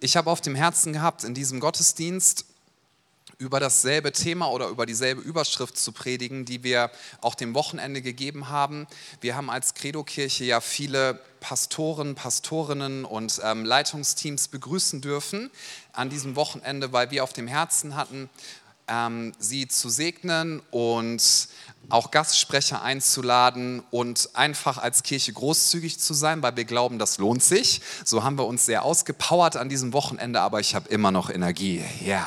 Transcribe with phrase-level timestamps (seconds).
[0.00, 2.46] ich habe auf dem Herzen gehabt, in diesem Gottesdienst
[3.38, 6.90] über dasselbe Thema oder über dieselbe Überschrift zu predigen, die wir
[7.22, 8.86] auch dem Wochenende gegeben haben.
[9.22, 15.50] Wir haben als Credo-Kirche ja viele Pastoren, Pastorinnen und ähm, Leitungsteams begrüßen dürfen
[15.92, 18.28] an diesem Wochenende, weil wir auf dem Herzen hatten,
[18.88, 21.48] ähm, sie zu segnen und
[21.88, 27.42] auch Gastsprecher einzuladen und einfach als Kirche großzügig zu sein, weil wir glauben, das lohnt
[27.42, 27.80] sich.
[28.04, 31.82] So haben wir uns sehr ausgepowert an diesem Wochenende, aber ich habe immer noch Energie.
[32.04, 32.26] Ja.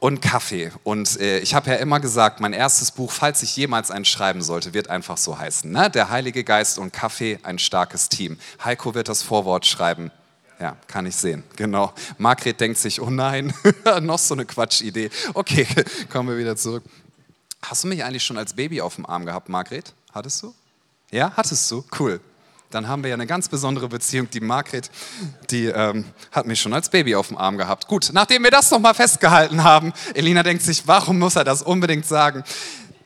[0.00, 0.70] Und Kaffee.
[0.84, 4.42] Und äh, ich habe ja immer gesagt, mein erstes Buch, falls ich jemals eins schreiben
[4.42, 5.70] sollte, wird einfach so heißen.
[5.70, 5.90] Ne?
[5.90, 8.38] Der Heilige Geist und Kaffee, ein starkes Team.
[8.64, 10.12] Heiko wird das Vorwort schreiben.
[10.60, 11.44] Ja, kann ich sehen.
[11.56, 11.92] Genau.
[12.16, 13.52] Margret denkt sich, oh nein,
[14.02, 15.10] noch so eine Quatschidee.
[15.34, 15.66] Okay,
[16.10, 16.82] kommen wir wieder zurück.
[17.62, 19.92] Hast du mich eigentlich schon als Baby auf dem Arm gehabt, Margret?
[20.12, 20.54] Hattest du?
[21.10, 21.84] Ja, hattest du?
[21.98, 22.20] Cool.
[22.70, 24.28] Dann haben wir ja eine ganz besondere Beziehung.
[24.30, 24.90] Die Margret,
[25.50, 27.88] die ähm, hat mich schon als Baby auf dem Arm gehabt.
[27.88, 32.04] Gut, nachdem wir das nochmal festgehalten haben, Elina denkt sich, warum muss er das unbedingt
[32.04, 32.44] sagen?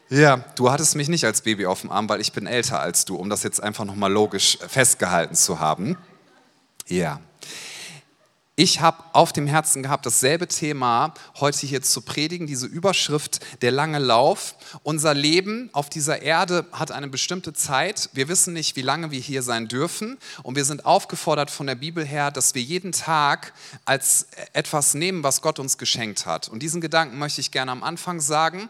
[0.09, 3.05] Ja, du hattest mich nicht als Baby auf dem Arm, weil ich bin älter als
[3.05, 5.97] du, um das jetzt einfach nochmal logisch festgehalten zu haben.
[6.89, 7.21] Ja
[8.55, 13.71] ich habe auf dem Herzen gehabt, dasselbe Thema heute hier zu predigen, diese Überschrift, der
[13.71, 14.57] lange Lauf.
[14.83, 18.11] Unser Leben auf dieser Erde hat eine bestimmte Zeit.
[18.13, 20.19] Wir wissen nicht, wie lange wir hier sein dürfen.
[20.43, 23.55] Und wir sind aufgefordert von der Bibel her, dass wir jeden Tag
[23.87, 26.49] als etwas nehmen, was Gott uns geschenkt hat.
[26.49, 28.69] Und diesen Gedanken möchte ich gerne am Anfang sagen.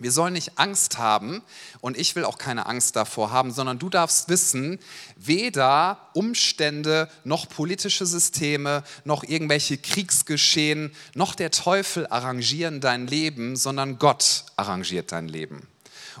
[0.00, 1.42] Wir sollen nicht Angst haben
[1.80, 4.78] und ich will auch keine Angst davor haben, sondern du darfst wissen,
[5.16, 13.98] weder Umstände noch politische Systeme noch irgendwelche Kriegsgeschehen noch der Teufel arrangieren dein Leben, sondern
[13.98, 15.69] Gott arrangiert dein Leben.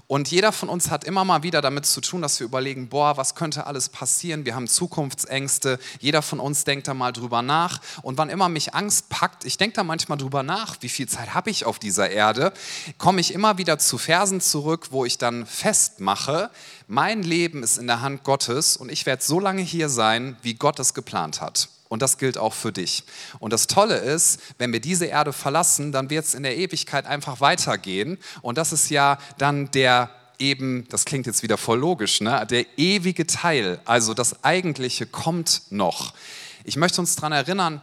[0.06, 3.16] Und jeder von uns hat immer mal wieder damit zu tun, dass wir überlegen, boah,
[3.16, 4.44] was könnte alles passieren?
[4.44, 5.78] Wir haben Zukunftsängste.
[6.00, 7.80] Jeder von uns denkt da mal drüber nach.
[8.02, 11.34] Und wann immer mich Angst packt, ich denke da manchmal drüber nach, wie viel Zeit
[11.34, 12.52] habe ich auf dieser Erde,
[12.98, 16.50] komme ich immer wieder zu Versen zurück, wo ich dann festmache,
[16.86, 20.54] mein Leben ist in der Hand Gottes und ich werde so lange hier sein, wie
[20.54, 21.68] Gott es geplant hat.
[21.90, 23.02] Und das gilt auch für dich.
[23.40, 27.04] Und das Tolle ist, wenn wir diese Erde verlassen, dann wird es in der Ewigkeit
[27.04, 28.16] einfach weitergehen.
[28.42, 30.08] Und das ist ja dann der
[30.38, 32.46] eben, das klingt jetzt wieder voll logisch, ne?
[32.48, 36.14] der ewige Teil, also das Eigentliche kommt noch.
[36.62, 37.80] Ich möchte uns daran erinnern,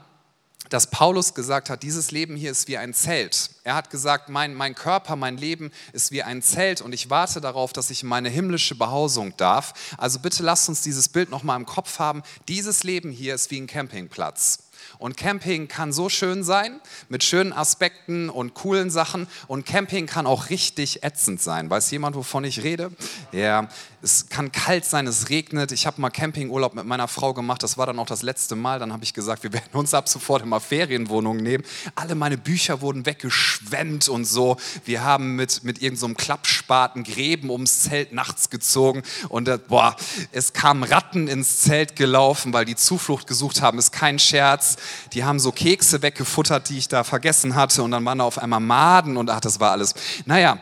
[0.69, 3.51] dass Paulus gesagt hat, dieses Leben hier ist wie ein Zelt.
[3.63, 7.41] Er hat gesagt, mein, mein Körper, mein Leben ist wie ein Zelt und ich warte
[7.41, 9.95] darauf, dass ich meine himmlische Behausung darf.
[9.97, 12.21] Also bitte lasst uns dieses Bild nochmal im Kopf haben.
[12.47, 14.67] Dieses Leben hier ist wie ein Campingplatz.
[14.99, 16.79] Und Camping kann so schön sein,
[17.09, 19.27] mit schönen Aspekten und coolen Sachen.
[19.47, 21.69] Und Camping kann auch richtig ätzend sein.
[21.69, 22.91] Weiß jemand, wovon ich rede?
[23.31, 23.69] Ja,
[24.07, 25.73] es kann kalt sein, es regnet.
[25.73, 27.61] Ich habe mal Campingurlaub mit meiner Frau gemacht.
[27.61, 28.79] Das war dann auch das letzte Mal.
[28.79, 31.65] Dann habe ich gesagt, wir werden uns ab sofort immer Ferienwohnungen nehmen.
[31.95, 34.55] Alle meine Bücher wurden weggeschwemmt und so.
[34.85, 39.03] Wir haben mit, mit irgendeinem so Klappspaten Gräben ums Zelt nachts gezogen.
[39.27, 39.97] Und äh, boah,
[40.31, 43.77] es kamen Ratten ins Zelt gelaufen, weil die Zuflucht gesucht haben.
[43.77, 44.77] Ist kein Scherz.
[45.11, 47.83] Die haben so Kekse weggefuttert, die ich da vergessen hatte.
[47.83, 49.95] Und dann waren da auf einmal Maden und ach, das war alles.
[50.25, 50.59] Naja,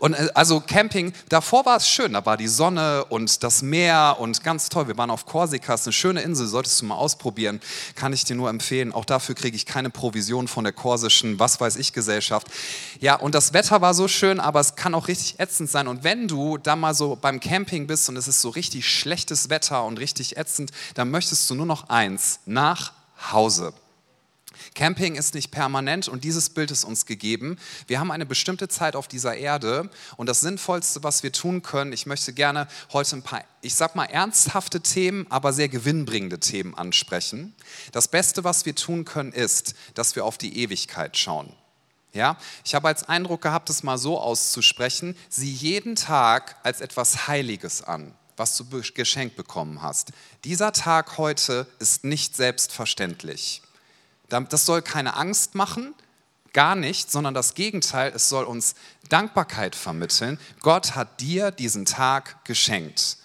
[0.00, 4.16] und äh, also Camping, davor war es schön, da war die Sonne und das Meer
[4.18, 4.88] und ganz toll.
[4.88, 7.60] Wir waren auf Korsika, ist eine schöne Insel, solltest du mal ausprobieren,
[7.94, 8.92] kann ich dir nur empfehlen.
[8.92, 12.48] Auch dafür kriege ich keine Provision von der korsischen, was weiß ich, Gesellschaft.
[13.00, 15.88] Ja, und das Wetter war so schön, aber es kann auch richtig ätzend sein.
[15.88, 19.50] Und wenn du da mal so beim Camping bist und es ist so richtig schlechtes
[19.50, 22.92] Wetter und richtig ätzend, dann möchtest du nur noch eins, nach
[23.32, 23.72] Hause.
[24.74, 27.58] Camping ist nicht permanent und dieses Bild ist uns gegeben.
[27.86, 31.92] Wir haben eine bestimmte Zeit auf dieser Erde und das Sinnvollste, was wir tun können,
[31.92, 36.74] ich möchte gerne heute ein paar, ich sag mal, ernsthafte Themen, aber sehr gewinnbringende Themen
[36.74, 37.54] ansprechen.
[37.92, 41.52] Das Beste, was wir tun können, ist, dass wir auf die Ewigkeit schauen.
[42.12, 47.28] Ja, ich habe als Eindruck gehabt, es mal so auszusprechen, sieh jeden Tag als etwas
[47.28, 50.12] Heiliges an was du geschenkt bekommen hast.
[50.44, 53.62] Dieser Tag heute ist nicht selbstverständlich.
[54.28, 55.94] Das soll keine Angst machen,
[56.52, 58.74] gar nicht, sondern das Gegenteil, es soll uns
[59.08, 60.38] Dankbarkeit vermitteln.
[60.60, 63.18] Gott hat dir diesen Tag geschenkt.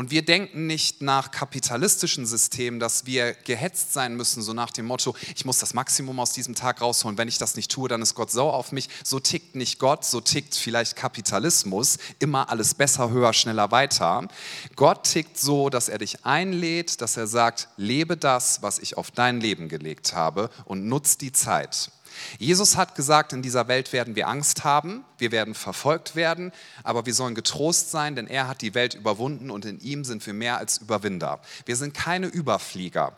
[0.00, 4.86] Und wir denken nicht nach kapitalistischen Systemen, dass wir gehetzt sein müssen, so nach dem
[4.86, 8.00] Motto, ich muss das Maximum aus diesem Tag rausholen, wenn ich das nicht tue, dann
[8.00, 8.88] ist Gott sauer auf mich.
[9.04, 14.26] So tickt nicht Gott, so tickt vielleicht Kapitalismus, immer alles besser, höher, schneller, weiter.
[14.74, 19.10] Gott tickt so, dass er dich einlädt, dass er sagt, lebe das, was ich auf
[19.10, 21.90] dein Leben gelegt habe und nutz die Zeit.
[22.38, 26.52] Jesus hat gesagt, in dieser Welt werden wir Angst haben, wir werden verfolgt werden,
[26.82, 30.26] aber wir sollen getrost sein, denn er hat die Welt überwunden und in ihm sind
[30.26, 31.40] wir mehr als Überwinder.
[31.66, 33.16] Wir sind keine Überflieger.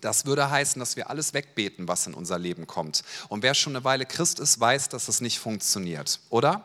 [0.00, 3.02] Das würde heißen, dass wir alles wegbeten, was in unser Leben kommt.
[3.28, 6.62] Und wer schon eine Weile Christ ist, weiß, dass das nicht funktioniert, oder?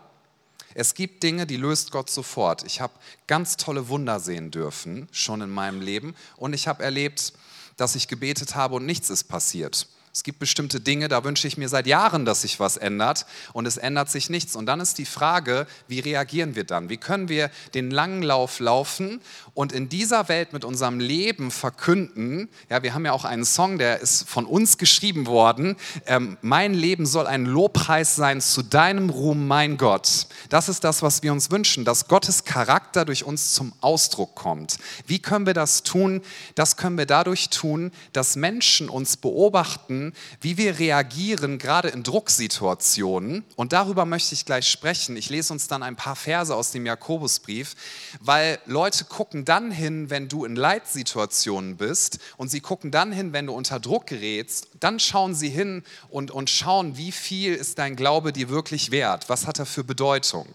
[0.73, 2.63] Es gibt Dinge, die löst Gott sofort.
[2.63, 2.93] Ich habe
[3.27, 6.15] ganz tolle Wunder sehen dürfen, schon in meinem Leben.
[6.37, 7.33] Und ich habe erlebt,
[7.77, 9.87] dass ich gebetet habe und nichts ist passiert.
[10.13, 13.65] Es gibt bestimmte Dinge, da wünsche ich mir seit Jahren, dass sich was ändert und
[13.65, 14.57] es ändert sich nichts.
[14.57, 16.89] Und dann ist die Frage, wie reagieren wir dann?
[16.89, 19.21] Wie können wir den langen Lauf laufen
[19.53, 22.49] und in dieser Welt mit unserem Leben verkünden?
[22.69, 25.77] Ja, wir haben ja auch einen Song, der ist von uns geschrieben worden.
[26.05, 30.27] Ähm, mein Leben soll ein Lobpreis sein zu deinem Ruhm, mein Gott.
[30.49, 34.77] Das ist das, was wir uns wünschen, dass Gottes Charakter durch uns zum Ausdruck kommt.
[35.07, 36.21] Wie können wir das tun?
[36.55, 40.00] Das können wir dadurch tun, dass Menschen uns beobachten,
[40.42, 43.44] wie wir reagieren, gerade in Drucksituationen.
[43.56, 45.15] Und darüber möchte ich gleich sprechen.
[45.15, 47.75] Ich lese uns dann ein paar Verse aus dem Jakobusbrief,
[48.19, 53.33] weil Leute gucken dann hin, wenn du in Leitsituationen bist und sie gucken dann hin,
[53.33, 54.69] wenn du unter Druck gerätst.
[54.80, 59.30] Dann schauen sie hin und, und schauen, wie viel ist dein Glaube dir wirklich wert?
[59.30, 60.48] Was hat er für Bedeutung?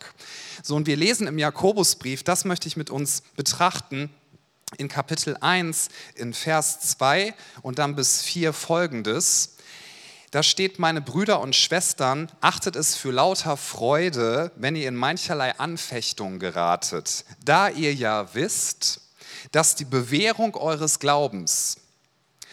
[0.63, 4.11] So, und wir lesen im Jakobusbrief, das möchte ich mit uns betrachten,
[4.79, 9.57] in Kapitel 1 in Vers 2 und dann bis 4 folgendes.
[10.33, 15.57] Da steht, meine Brüder und Schwestern, achtet es für lauter Freude, wenn ihr in mancherlei
[15.59, 19.01] Anfechtung geratet, da ihr ja wisst,
[19.53, 21.77] dass die Bewährung eures Glaubens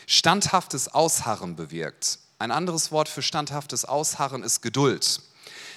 [0.05, 2.19] standhaftes Ausharren bewirkt.
[2.37, 5.21] Ein anderes Wort für standhaftes Ausharren ist Geduld.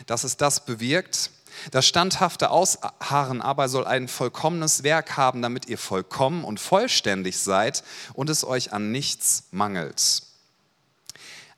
[0.06, 1.30] Dass es das bewirkt,
[1.70, 7.82] das standhafte Ausharren aber soll ein vollkommenes Werk haben, damit ihr vollkommen und vollständig seid
[8.14, 10.22] und es euch an nichts mangelt.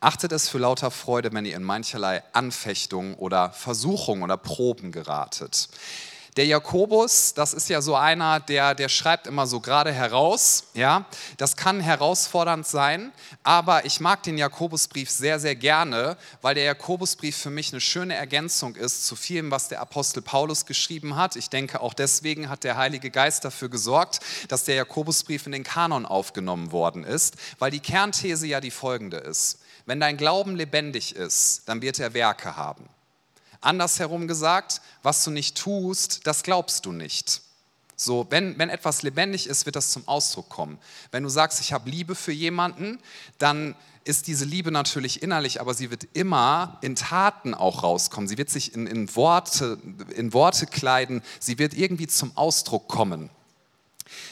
[0.01, 5.69] Achtet es für lauter Freude, wenn ihr in mancherlei Anfechtungen oder Versuchungen oder Proben geratet.
[6.39, 10.67] Der Jakobus, das ist ja so einer, der, der schreibt immer so gerade heraus.
[10.73, 11.05] Ja,
[11.37, 13.11] das kann herausfordernd sein,
[13.43, 18.15] aber ich mag den Jakobusbrief sehr, sehr gerne, weil der Jakobusbrief für mich eine schöne
[18.15, 21.35] Ergänzung ist zu vielem, was der Apostel Paulus geschrieben hat.
[21.35, 25.65] Ich denke, auch deswegen hat der Heilige Geist dafür gesorgt, dass der Jakobusbrief in den
[25.65, 29.59] Kanon aufgenommen worden ist, weil die Kernthese ja die folgende ist.
[29.87, 32.89] Wenn dein Glauben lebendig ist, dann wird er Werke haben.
[33.61, 37.43] Andersherum gesagt, was du nicht tust, das glaubst du nicht.
[37.97, 40.79] So, wenn, wenn etwas lebendig ist, wird das zum Ausdruck kommen.
[41.11, 43.01] Wenn du sagst, ich habe Liebe für jemanden,
[43.39, 43.75] dann
[44.05, 48.29] ist diese Liebe natürlich innerlich, aber sie wird immer in Taten auch rauskommen.
[48.29, 49.79] Sie wird sich in, in, Worte,
[50.15, 53.31] in Worte kleiden, sie wird irgendwie zum Ausdruck kommen.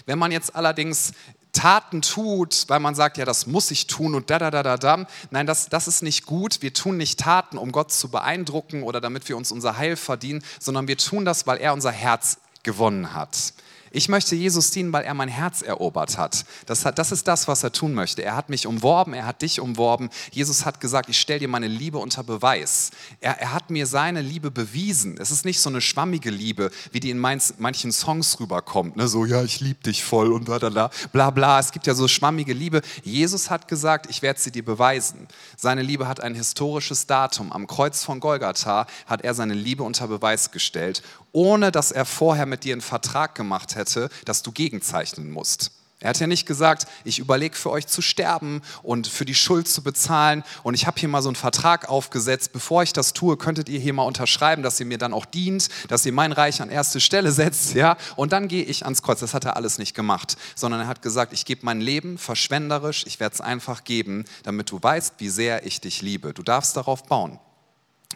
[0.07, 1.13] Wenn man jetzt allerdings
[1.57, 4.77] Taten tut, weil man sagt, ja, das muss ich tun und da, da, da, da,
[4.77, 5.07] da.
[5.31, 6.61] Nein, das, das ist nicht gut.
[6.61, 10.45] Wir tun nicht Taten, um Gott zu beeindrucken oder damit wir uns unser Heil verdienen,
[10.61, 13.55] sondern wir tun das, weil er unser Herz gewonnen hat.
[13.97, 16.45] Ich möchte Jesus dienen, weil er mein Herz erobert hat.
[16.67, 16.99] Das, hat.
[16.99, 18.23] das ist das, was er tun möchte.
[18.23, 20.11] Er hat mich umworben, er hat dich umworben.
[20.31, 22.91] Jesus hat gesagt, ich stelle dir meine Liebe unter Beweis.
[23.23, 25.17] Er, er, hat mir seine Liebe bewiesen.
[25.19, 28.97] Es ist nicht so eine schwammige Liebe, wie die in manchen Songs rüberkommt.
[28.97, 29.09] Ne?
[29.09, 31.59] So, ja, ich liebe dich voll und bla, bla, bla, bla.
[31.59, 32.83] Es gibt ja so schwammige Liebe.
[33.03, 35.27] Jesus hat gesagt, ich werde sie dir beweisen.
[35.57, 37.51] Seine Liebe hat ein historisches Datum.
[37.51, 41.03] Am Kreuz von Golgatha hat er seine Liebe unter Beweis gestellt
[41.37, 45.71] ohne dass er vorher mit dir einen Vertrag gemacht hätte, dass du gegenzeichnen musst.
[46.01, 49.69] Er hat ja nicht gesagt, ich überlege für euch zu sterben und für die Schuld
[49.69, 53.37] zu bezahlen und ich habe hier mal so einen Vertrag aufgesetzt, bevor ich das tue,
[53.37, 56.63] könntet ihr hier mal unterschreiben, dass ihr mir dann auch dient, dass ihr mein Reich
[56.63, 59.21] an erste Stelle setzt, ja, und dann gehe ich ans Kreuz.
[59.21, 63.05] Das hat er alles nicht gemacht, sondern er hat gesagt, ich gebe mein Leben verschwenderisch,
[63.07, 66.33] ich werde es einfach geben, damit du weißt, wie sehr ich dich liebe.
[66.33, 67.39] Du darfst darauf bauen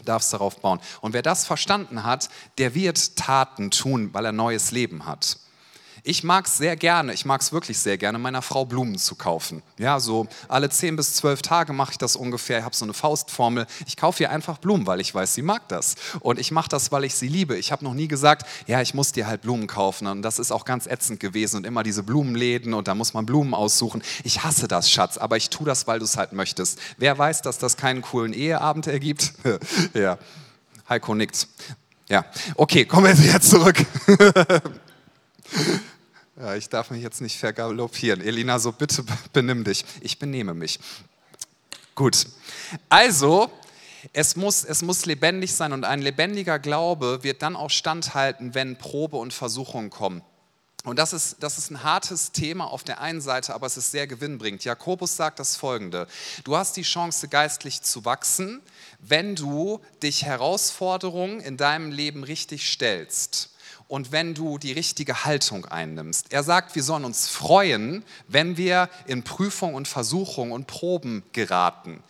[0.05, 0.81] darfst darauf bauen.
[1.01, 2.29] Und wer das verstanden hat,
[2.59, 5.39] der wird Taten tun, weil er neues Leben hat.
[6.03, 9.15] Ich mag es sehr gerne, ich mag es wirklich sehr gerne, meiner Frau Blumen zu
[9.15, 9.63] kaufen.
[9.79, 12.59] Ja, so alle 10 bis 12 Tage mache ich das ungefähr.
[12.59, 13.67] Ich habe so eine Faustformel.
[13.87, 15.97] Ich kaufe ihr einfach Blumen, weil ich weiß, sie mag das.
[16.21, 17.57] Und ich mache das, weil ich sie liebe.
[17.57, 20.07] Ich habe noch nie gesagt, ja, ich muss dir halt Blumen kaufen.
[20.07, 21.59] Und das ist auch ganz ätzend gewesen.
[21.59, 24.03] Und immer diese Blumenläden und da muss man Blumen aussuchen.
[24.25, 26.79] Ich hasse das, Schatz, aber ich tue das, weil du es halt möchtest.
[26.97, 29.33] Wer weiß, dass das keinen coolen Eheabend ergibt?
[29.95, 30.19] ja.
[30.89, 31.47] Heiko nickt.
[32.09, 32.25] Ja,
[32.57, 33.87] okay, kommen wir jetzt zurück.
[36.41, 38.23] Ja, ich darf mich jetzt nicht vergaloppieren.
[38.23, 39.05] Elina, so bitte
[39.35, 39.85] benimm dich.
[40.01, 40.81] Ich benehme mich.
[41.95, 42.27] Gut.
[42.89, 43.51] Also,
[44.15, 48.79] es muss, es muss lebendig sein und ein lebendiger Glaube wird dann auch standhalten, wenn
[48.79, 50.23] Probe und Versuchungen kommen.
[50.85, 53.91] Und das ist, das ist ein hartes Thema auf der einen Seite, aber es ist
[53.91, 54.65] sehr gewinnbringend.
[54.65, 56.07] Jakobus sagt das folgende:
[56.45, 58.63] Du hast die Chance, geistlich zu wachsen,
[58.99, 63.51] wenn du dich Herausforderungen in deinem Leben richtig stellst.
[63.91, 66.33] Und wenn du die richtige Haltung einnimmst.
[66.33, 72.01] Er sagt, wir sollen uns freuen, wenn wir in Prüfung und Versuchung und Proben geraten.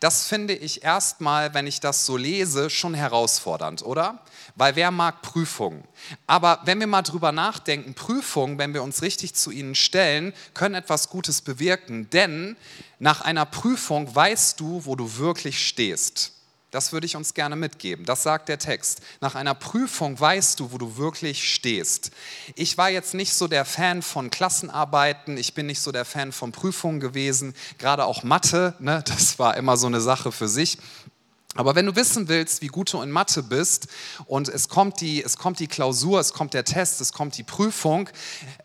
[0.00, 4.22] Das finde ich erstmal, wenn ich das so lese, schon herausfordernd, oder?
[4.54, 5.84] Weil wer mag Prüfungen?
[6.26, 10.74] Aber wenn wir mal drüber nachdenken, Prüfungen, wenn wir uns richtig zu ihnen stellen, können
[10.74, 12.08] etwas Gutes bewirken.
[12.08, 12.56] Denn
[12.98, 16.32] nach einer Prüfung weißt du, wo du wirklich stehst.
[16.76, 18.04] Das würde ich uns gerne mitgeben.
[18.04, 19.00] Das sagt der Text.
[19.22, 22.10] Nach einer Prüfung weißt du, wo du wirklich stehst.
[22.54, 26.32] Ich war jetzt nicht so der Fan von Klassenarbeiten, ich bin nicht so der Fan
[26.32, 30.76] von Prüfungen gewesen, gerade auch Mathe, ne, das war immer so eine Sache für sich.
[31.56, 33.88] Aber wenn du wissen willst, wie gut du in Mathe bist
[34.26, 37.42] und es kommt, die, es kommt die Klausur, es kommt der Test, es kommt die
[37.42, 38.08] Prüfung.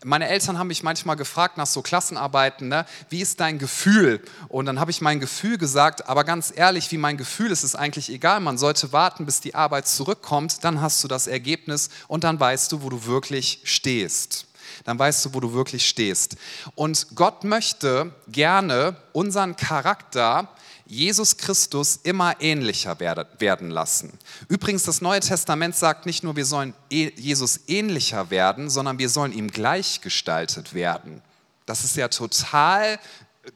[0.04, 4.20] Meine Eltern haben mich manchmal gefragt nach so Klassenarbeiten, ne, wie ist dein Gefühl?
[4.48, 7.74] Und dann habe ich mein Gefühl gesagt, aber ganz ehrlich, wie mein Gefühl ist, ist
[7.74, 8.40] eigentlich egal.
[8.40, 12.72] Man sollte warten, bis die Arbeit zurückkommt, dann hast du das Ergebnis und dann weißt
[12.72, 14.46] du, wo du wirklich stehst
[14.84, 16.36] dann weißt du, wo du wirklich stehst.
[16.74, 20.48] Und Gott möchte gerne unseren Charakter
[20.92, 24.12] Jesus Christus immer ähnlicher werden lassen.
[24.48, 29.08] Übrigens, das Neue Testament sagt nicht nur, wir sollen e-, Jesus ähnlicher werden, sondern wir
[29.08, 31.22] sollen ihm gleichgestaltet werden.
[31.64, 32.98] Das ist ja total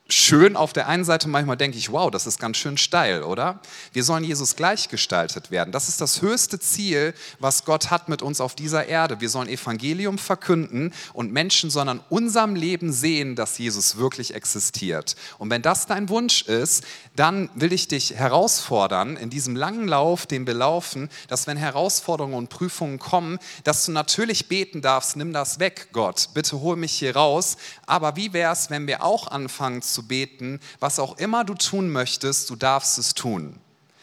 [0.08, 3.60] schön auf der einen Seite, manchmal denke ich, wow, das ist ganz schön steil, oder?
[3.92, 5.70] Wir sollen Jesus gleichgestaltet werden.
[5.70, 9.20] Das ist das höchste Ziel, was Gott hat mit uns auf dieser Erde.
[9.20, 15.14] Wir sollen Evangelium verkünden und Menschen sollen an unserem Leben sehen, dass Jesus wirklich existiert.
[15.38, 20.26] Und wenn das dein Wunsch ist, dann will ich dich herausfordern, in diesem langen Lauf,
[20.26, 25.32] den wir laufen, dass wenn Herausforderungen und Prüfungen kommen, dass du natürlich beten darfst, nimm
[25.32, 27.56] das weg, Gott, bitte hol mich hier raus.
[27.86, 31.54] Aber wie wäre es, wenn wir auch anfangen, anfangen zu beten, was auch immer du
[31.54, 33.58] tun möchtest, du darfst es tun.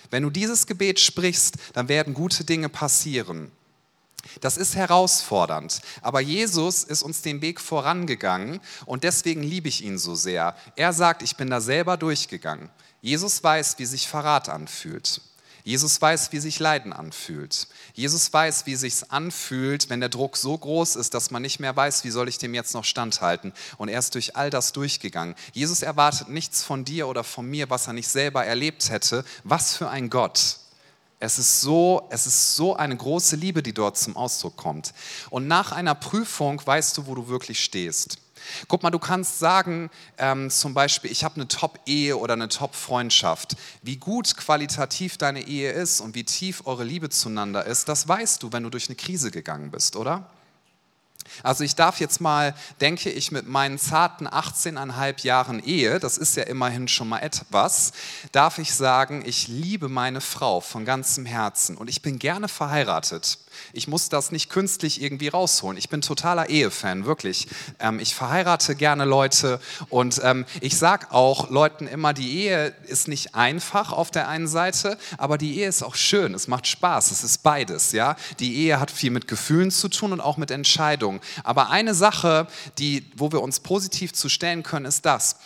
[0.09, 3.51] Wenn du dieses Gebet sprichst, dann werden gute Dinge passieren.
[4.39, 9.97] Das ist herausfordernd, aber Jesus ist uns den Weg vorangegangen und deswegen liebe ich ihn
[9.97, 10.55] so sehr.
[10.77, 12.69] Er sagt, ich bin da selber durchgegangen.
[13.01, 15.19] Jesus weiß, wie sich Verrat anfühlt.
[15.63, 17.67] Jesus weiß, wie sich Leiden anfühlt.
[17.93, 21.73] Jesus weiß, wie sich anfühlt, wenn der Druck so groß ist, dass man nicht mehr
[21.73, 23.53] weiß, wie soll ich dem jetzt noch standhalten.
[23.77, 25.35] Und er ist durch all das durchgegangen.
[25.53, 29.23] Jesus erwartet nichts von dir oder von mir, was er nicht selber erlebt hätte.
[29.45, 30.57] Was für ein Gott.
[31.21, 34.93] Es ist, so, es ist so eine große Liebe, die dort zum Ausdruck kommt.
[35.29, 38.17] Und nach einer Prüfung weißt du, wo du wirklich stehst.
[38.67, 43.55] Guck mal, du kannst sagen, ähm, zum Beispiel, ich habe eine Top-Ehe oder eine Top-Freundschaft.
[43.81, 48.43] Wie gut qualitativ deine Ehe ist und wie tief eure Liebe zueinander ist, das weißt
[48.43, 50.29] du, wenn du durch eine Krise gegangen bist, oder?
[51.43, 56.35] Also ich darf jetzt mal, denke ich, mit meinen zarten 18,5 Jahren Ehe, das ist
[56.35, 57.93] ja immerhin schon mal etwas,
[58.31, 63.39] darf ich sagen, ich liebe meine Frau von ganzem Herzen und ich bin gerne verheiratet.
[63.71, 65.77] Ich muss das nicht künstlich irgendwie rausholen.
[65.77, 67.47] Ich bin totaler Ehefan, wirklich.
[67.79, 73.07] Ähm, ich verheirate gerne Leute und ähm, ich sage auch Leuten immer, die Ehe ist
[73.07, 76.33] nicht einfach auf der einen Seite, aber die Ehe ist auch schön.
[76.33, 77.11] Es macht Spaß.
[77.11, 77.91] Es ist beides.
[77.91, 78.15] Ja?
[78.39, 81.12] Die Ehe hat viel mit Gefühlen zu tun und auch mit Entscheidungen.
[81.43, 85.37] Aber eine Sache, die, wo wir uns positiv zu stellen können, ist das.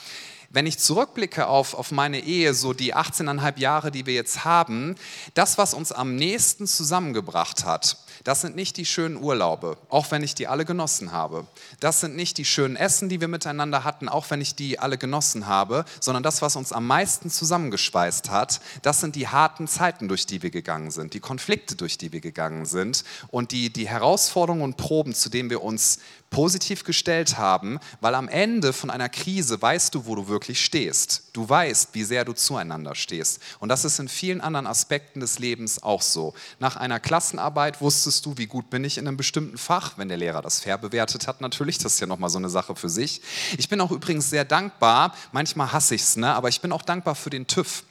[0.49, 4.95] Wenn ich zurückblicke auf, auf meine Ehe, so die 18,5 Jahre, die wir jetzt haben,
[5.33, 7.97] das, was uns am nächsten zusammengebracht hat,
[8.27, 11.47] das sind nicht die schönen Urlaube, auch wenn ich die alle genossen habe.
[11.79, 14.97] Das sind nicht die schönen Essen, die wir miteinander hatten, auch wenn ich die alle
[14.97, 20.09] genossen habe, sondern das, was uns am meisten zusammengespeist hat, das sind die harten Zeiten,
[20.09, 23.87] durch die wir gegangen sind, die Konflikte, durch die wir gegangen sind und die, die
[23.87, 29.09] Herausforderungen und Proben, zu denen wir uns positiv gestellt haben, weil am Ende von einer
[29.09, 31.29] Krise weißt du, wo du wirklich stehst.
[31.33, 33.41] Du weißt, wie sehr du zueinander stehst.
[33.59, 36.33] Und das ist in vielen anderen Aspekten des Lebens auch so.
[36.59, 40.17] Nach einer Klassenarbeit wusstest du, wie gut bin ich in einem bestimmten Fach, wenn der
[40.17, 43.21] Lehrer das fair bewertet hat natürlich, das ist ja nochmal so eine Sache für sich.
[43.57, 46.33] Ich bin auch übrigens sehr dankbar, manchmal hasse ich es, ne?
[46.33, 47.83] aber ich bin auch dankbar für den TÜV.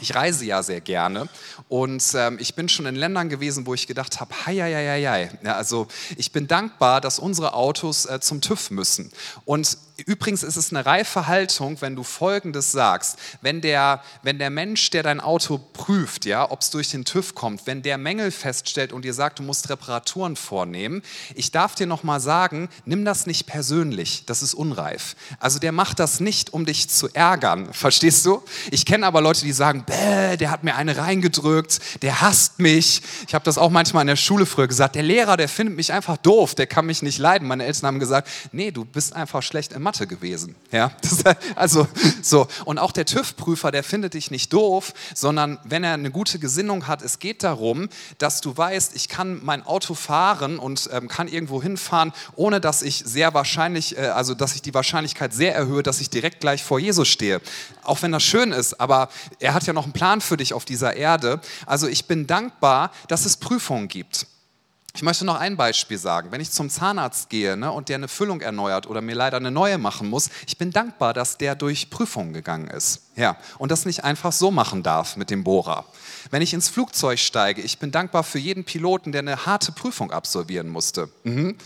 [0.00, 1.28] Ich reise ja sehr gerne
[1.68, 5.04] und ähm, ich bin schon in Ländern gewesen, wo ich gedacht habe, hei, hei, hei,
[5.04, 5.38] hei.
[5.44, 9.10] Ja, also ich bin dankbar, dass unsere Autos äh, zum TÜV müssen.
[9.44, 13.18] Und Übrigens ist es eine reife Haltung, wenn du Folgendes sagst.
[13.40, 17.34] Wenn der, wenn der Mensch, der dein Auto prüft, ja, ob es durch den TÜV
[17.34, 21.02] kommt, wenn der Mängel feststellt und dir sagt, du musst Reparaturen vornehmen,
[21.34, 25.16] ich darf dir nochmal sagen, nimm das nicht persönlich, das ist unreif.
[25.38, 28.42] Also der macht das nicht, um dich zu ärgern, verstehst du?
[28.70, 33.02] Ich kenne aber Leute, die sagen, Bäh, der hat mir eine reingedrückt, der hasst mich.
[33.26, 35.92] Ich habe das auch manchmal in der Schule früher gesagt, der Lehrer, der findet mich
[35.92, 37.48] einfach doof, der kann mich nicht leiden.
[37.48, 40.54] Meine Eltern haben gesagt, nee, du bist einfach schlecht im Mathe gewesen.
[40.70, 40.92] Ja?
[41.10, 41.24] Das,
[41.56, 41.88] also
[42.22, 42.46] so.
[42.64, 46.86] Und auch der TÜV-Prüfer, der findet dich nicht doof, sondern wenn er eine gute Gesinnung
[46.86, 51.26] hat, es geht darum, dass du weißt, ich kann mein Auto fahren und ähm, kann
[51.26, 55.82] irgendwo hinfahren, ohne dass ich sehr wahrscheinlich, äh, also dass ich die Wahrscheinlichkeit sehr erhöhe,
[55.82, 57.40] dass ich direkt gleich vor Jesus stehe.
[57.82, 59.08] Auch wenn das schön ist, aber
[59.40, 61.40] er hat ja noch einen Plan für dich auf dieser Erde.
[61.66, 64.26] Also ich bin dankbar, dass es Prüfungen gibt.
[64.94, 66.32] Ich möchte noch ein Beispiel sagen.
[66.32, 69.50] Wenn ich zum Zahnarzt gehe ne, und der eine Füllung erneuert oder mir leider eine
[69.50, 73.02] neue machen muss, ich bin dankbar, dass der durch Prüfungen gegangen ist.
[73.16, 75.84] Ja, und das nicht einfach so machen darf mit dem Bohrer.
[76.30, 80.10] Wenn ich ins Flugzeug steige, ich bin dankbar für jeden Piloten, der eine harte Prüfung
[80.10, 81.08] absolvieren musste.
[81.24, 81.56] Mhm.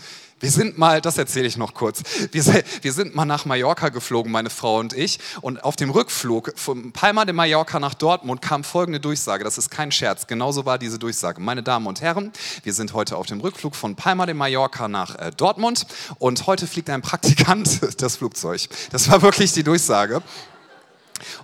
[0.45, 4.31] Wir sind mal, das erzähle ich noch kurz, wir, wir, sind mal nach Mallorca geflogen,
[4.31, 5.17] meine Frau und ich.
[5.41, 9.43] Und auf dem Rückflug von Palma de Mallorca nach Dortmund kam folgende Durchsage.
[9.43, 11.41] Das ist kein Scherz, genauso war diese Durchsage.
[11.41, 15.15] Meine Damen und Herren, wir sind heute auf dem Rückflug von Palma de Mallorca nach
[15.17, 15.87] äh, Dortmund
[16.19, 18.69] und heute fliegt ein Praktikant das Flugzeug.
[18.91, 20.21] Das war wirklich die Durchsage.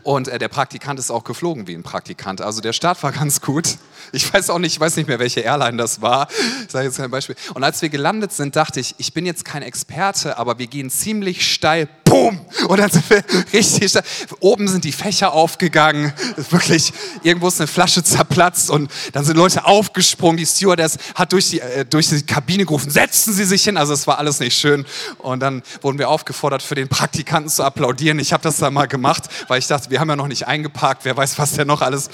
[0.03, 2.41] Und äh, der Praktikant ist auch geflogen wie ein Praktikant.
[2.41, 3.77] Also der Start war ganz gut.
[4.11, 6.27] Ich weiß auch nicht, ich weiß nicht mehr, welche Airline das war.
[6.65, 7.35] Ich sage jetzt kein Beispiel.
[7.53, 10.89] Und als wir gelandet sind, dachte ich, ich bin jetzt kein Experte, aber wir gehen
[10.89, 11.87] ziemlich steil.
[12.11, 12.41] Boom!
[12.67, 13.93] Und dann sind wir richtig.
[14.41, 16.11] Oben sind die Fächer aufgegangen.
[16.49, 16.91] Wirklich,
[17.23, 20.35] irgendwo ist eine Flasche zerplatzt und dann sind Leute aufgesprungen.
[20.35, 23.77] Die Stewardess hat durch die, äh, durch die Kabine gerufen, setzen Sie sich hin.
[23.77, 24.85] Also es war alles nicht schön.
[25.19, 28.19] Und dann wurden wir aufgefordert, für den Praktikanten zu applaudieren.
[28.19, 31.05] Ich habe das dann mal gemacht, weil ich dachte, wir haben ja noch nicht eingeparkt.
[31.05, 32.09] Wer weiß, was der noch alles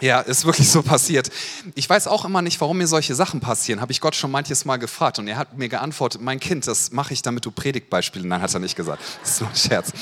[0.00, 1.30] ja, ist wirklich so passiert.
[1.74, 3.80] Ich weiß auch immer nicht, warum mir solche Sachen passieren.
[3.80, 6.90] Habe ich Gott schon manches Mal gefragt und er hat mir geantwortet, mein Kind, das
[6.90, 8.26] mache ich, damit du Predigtbeispiele.
[8.26, 9.02] Nein, hat er nicht gesagt.
[9.20, 9.92] Das ist so ein Scherz.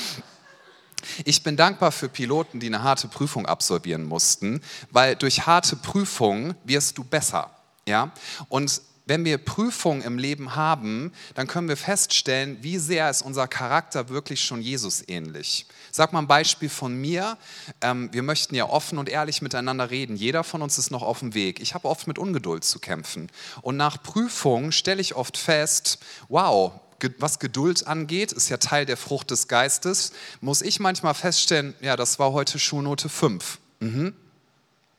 [1.25, 6.55] Ich bin dankbar für Piloten, die eine harte Prüfung absolvieren mussten, weil durch harte Prüfungen
[6.63, 7.51] wirst du besser.
[7.85, 8.11] Ja?
[8.49, 13.47] Und wenn wir Prüfungen im Leben haben, dann können wir feststellen, wie sehr ist unser
[13.47, 15.65] Charakter wirklich schon Jesus ähnlich.
[15.91, 17.37] Sag mal ein Beispiel von mir.
[17.81, 20.15] Ähm, wir möchten ja offen und ehrlich miteinander reden.
[20.15, 21.59] Jeder von uns ist noch auf dem Weg.
[21.59, 23.29] Ich habe oft mit Ungeduld zu kämpfen.
[23.61, 26.71] Und nach Prüfungen stelle ich oft fest, wow,
[27.17, 31.97] was Geduld angeht, ist ja Teil der Frucht des Geistes, muss ich manchmal feststellen, ja,
[31.97, 33.59] das war heute Schulnote 5.
[33.81, 34.13] Mhm.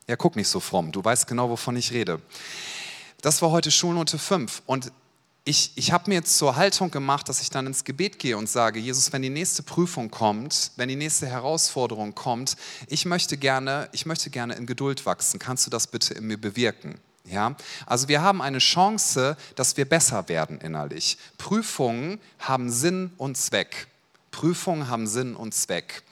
[0.07, 2.21] Ja, guck nicht so fromm, du weißt genau, wovon ich rede.
[3.25, 4.61] Das war heute Schulnote 5.
[4.67, 4.93] Und
[5.47, 8.79] ich, ich habe mir zur Haltung gemacht, dass ich dann ins Gebet gehe und sage,
[8.79, 14.05] Jesus, wenn die nächste Prüfung kommt, wenn die nächste Herausforderung kommt, ich möchte gerne, ich
[14.05, 15.39] möchte gerne in Geduld wachsen.
[15.39, 17.01] Kannst du das bitte in mir bewirken?
[17.25, 17.57] Ja,
[17.87, 21.17] also wir haben eine Chance, dass wir besser werden innerlich.
[21.39, 23.87] Prüfungen haben Sinn und Zweck.
[24.33, 26.03] Prüfungen haben Sinn und Zweck.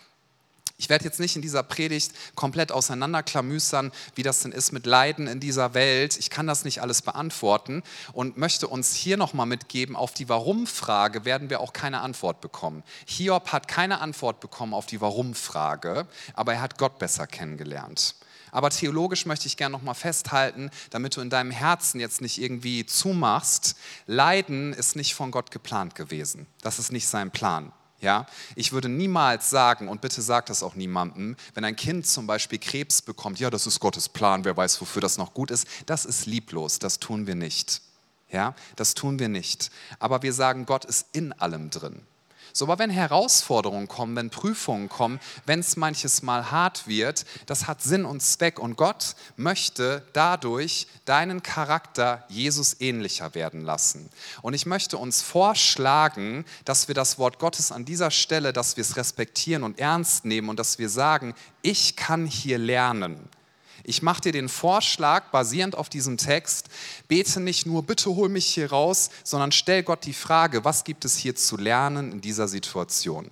[0.82, 5.28] Ich werde jetzt nicht in dieser Predigt komplett auseinanderklamüsern, wie das denn ist mit Leiden
[5.28, 6.18] in dieser Welt.
[6.18, 11.24] Ich kann das nicht alles beantworten und möchte uns hier nochmal mitgeben, auf die Warum-Frage
[11.24, 12.82] werden wir auch keine Antwort bekommen.
[13.06, 18.16] Hiob hat keine Antwort bekommen auf die Warum-Frage, aber er hat Gott besser kennengelernt.
[18.50, 22.86] Aber theologisch möchte ich gerne nochmal festhalten, damit du in deinem Herzen jetzt nicht irgendwie
[22.86, 23.76] zumachst,
[24.08, 26.48] Leiden ist nicht von Gott geplant gewesen.
[26.60, 27.70] Das ist nicht sein Plan.
[28.02, 32.26] Ja, ich würde niemals sagen, und bitte sag das auch niemandem, wenn ein Kind zum
[32.26, 35.68] Beispiel Krebs bekommt, ja, das ist Gottes Plan, wer weiß, wofür das noch gut ist,
[35.86, 37.80] das ist lieblos, das tun wir nicht.
[38.28, 39.70] Ja, das tun wir nicht.
[40.00, 42.02] Aber wir sagen, Gott ist in allem drin.
[42.52, 47.66] So, aber wenn Herausforderungen kommen, wenn Prüfungen kommen, wenn es manches Mal hart wird, das
[47.66, 54.10] hat Sinn und Zweck und Gott möchte dadurch deinen Charakter Jesus ähnlicher werden lassen.
[54.42, 58.82] Und ich möchte uns vorschlagen, dass wir das Wort Gottes an dieser Stelle, dass wir
[58.82, 63.28] es respektieren und ernst nehmen und dass wir sagen, ich kann hier lernen.
[63.84, 66.68] Ich mache dir den Vorschlag, basierend auf diesem Text,
[67.08, 71.04] bete nicht nur, bitte hol mich hier raus, sondern stell Gott die Frage, was gibt
[71.04, 73.30] es hier zu lernen in dieser Situation?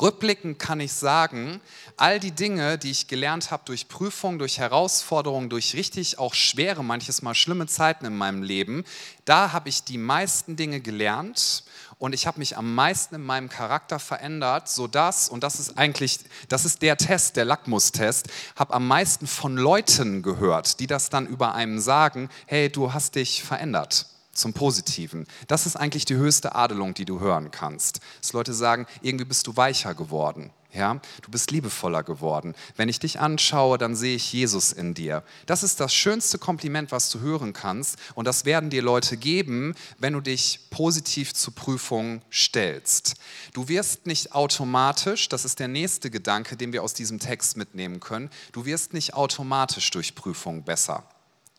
[0.00, 1.60] Rückblickend kann ich sagen,
[1.96, 6.84] all die Dinge, die ich gelernt habe durch Prüfungen, durch Herausforderungen, durch richtig auch schwere,
[6.84, 8.84] manches Mal schlimme Zeiten in meinem Leben,
[9.24, 11.64] da habe ich die meisten Dinge gelernt
[11.98, 16.20] und ich habe mich am meisten in meinem Charakter verändert, sodass, und das ist eigentlich,
[16.48, 21.26] das ist der Test, der Lackmustest, habe am meisten von Leuten gehört, die das dann
[21.26, 25.26] über einem sagen, hey, du hast dich verändert zum Positiven.
[25.48, 28.00] Das ist eigentlich die höchste Adelung, die du hören kannst.
[28.20, 30.52] Dass Leute sagen, irgendwie bist du weicher geworden.
[30.74, 32.54] Ja, du bist liebevoller geworden.
[32.76, 35.24] Wenn ich dich anschaue, dann sehe ich Jesus in dir.
[35.46, 37.96] Das ist das schönste Kompliment, was du hören kannst.
[38.14, 43.14] Und das werden dir Leute geben, wenn du dich positiv zur Prüfung stellst.
[43.54, 47.98] Du wirst nicht automatisch, das ist der nächste Gedanke, den wir aus diesem Text mitnehmen
[47.98, 51.02] können, du wirst nicht automatisch durch Prüfung besser.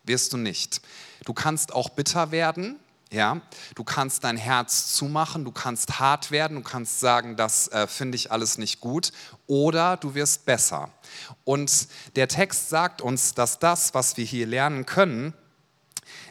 [0.04, 0.80] Wirst du nicht.
[1.24, 2.78] Du kannst auch bitter werden,
[3.12, 3.40] Ja,
[3.74, 8.14] du kannst dein Herz zumachen, du kannst hart werden, du kannst sagen, das äh, finde
[8.14, 9.10] ich alles nicht gut,
[9.48, 10.90] oder du wirst besser.
[11.42, 15.34] Und der Text sagt uns, dass das, was wir hier lernen können,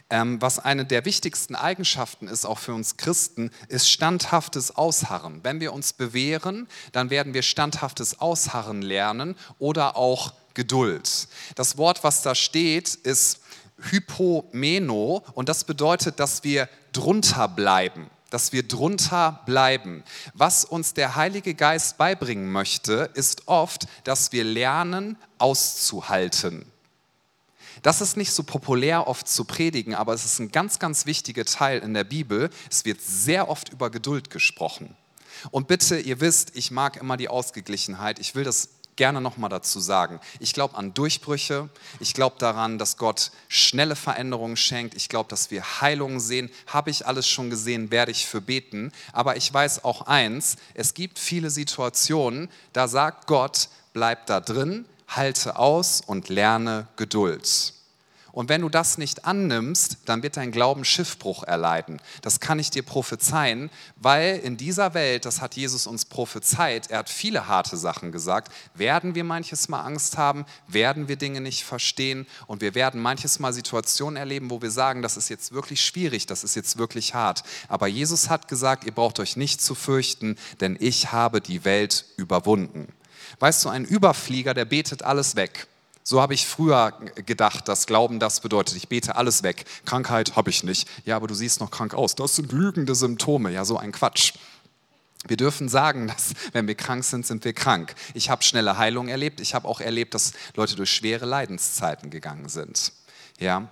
[0.08, 5.40] ähm, was eine der wichtigsten Eigenschaften ist, auch für uns Christen, ist standhaftes Ausharren.
[5.44, 11.28] Wenn wir uns bewähren, dann werden wir standhaftes Ausharren lernen oder auch Geduld.
[11.54, 13.39] Das Wort, was da steht, ist
[13.80, 20.04] Hypomeno und das bedeutet, dass wir drunter bleiben dass wir drunter bleiben.
[20.34, 26.64] Was uns der Heilige Geist beibringen möchte, ist oft, dass wir lernen auszuhalten.
[27.82, 31.44] Das ist nicht so populär oft zu predigen, aber es ist ein ganz, ganz wichtiger
[31.44, 32.50] Teil in der Bibel.
[32.70, 34.96] Es wird sehr oft über Geduld gesprochen.
[35.50, 38.18] Und bitte, ihr wisst, ich mag immer die Ausgeglichenheit.
[38.18, 40.20] Ich will das gerne nochmal dazu sagen.
[40.40, 41.68] Ich glaube an Durchbrüche.
[42.00, 44.94] Ich glaube daran, dass Gott schnelle Veränderungen schenkt.
[44.94, 46.50] Ich glaube, dass wir Heilungen sehen.
[46.66, 48.92] Habe ich alles schon gesehen, werde ich für beten.
[49.12, 54.84] Aber ich weiß auch eins, es gibt viele Situationen, da sagt Gott, bleib da drin,
[55.08, 57.74] halte aus und lerne Geduld.
[58.32, 62.00] Und wenn du das nicht annimmst, dann wird dein Glauben Schiffbruch erleiden.
[62.22, 67.00] Das kann ich dir prophezeien, weil in dieser Welt, das hat Jesus uns prophezeit, er
[67.00, 71.64] hat viele harte Sachen gesagt, werden wir manches Mal Angst haben, werden wir Dinge nicht
[71.64, 75.82] verstehen und wir werden manches Mal Situationen erleben, wo wir sagen, das ist jetzt wirklich
[75.84, 77.42] schwierig, das ist jetzt wirklich hart.
[77.68, 82.04] Aber Jesus hat gesagt, ihr braucht euch nicht zu fürchten, denn ich habe die Welt
[82.16, 82.88] überwunden.
[83.38, 85.66] Weißt du, ein Überflieger, der betet alles weg.
[86.02, 88.76] So habe ich früher gedacht, dass Glauben das bedeutet.
[88.76, 89.64] Ich bete alles weg.
[89.84, 90.88] Krankheit habe ich nicht.
[91.04, 92.14] Ja, aber du siehst noch krank aus.
[92.14, 93.50] Das sind lügende Symptome.
[93.50, 94.32] Ja, so ein Quatsch.
[95.26, 97.94] Wir dürfen sagen, dass wenn wir krank sind, sind wir krank.
[98.14, 99.40] Ich habe schnelle Heilung erlebt.
[99.40, 102.92] Ich habe auch erlebt, dass Leute durch schwere Leidenszeiten gegangen sind.
[103.38, 103.68] Ja.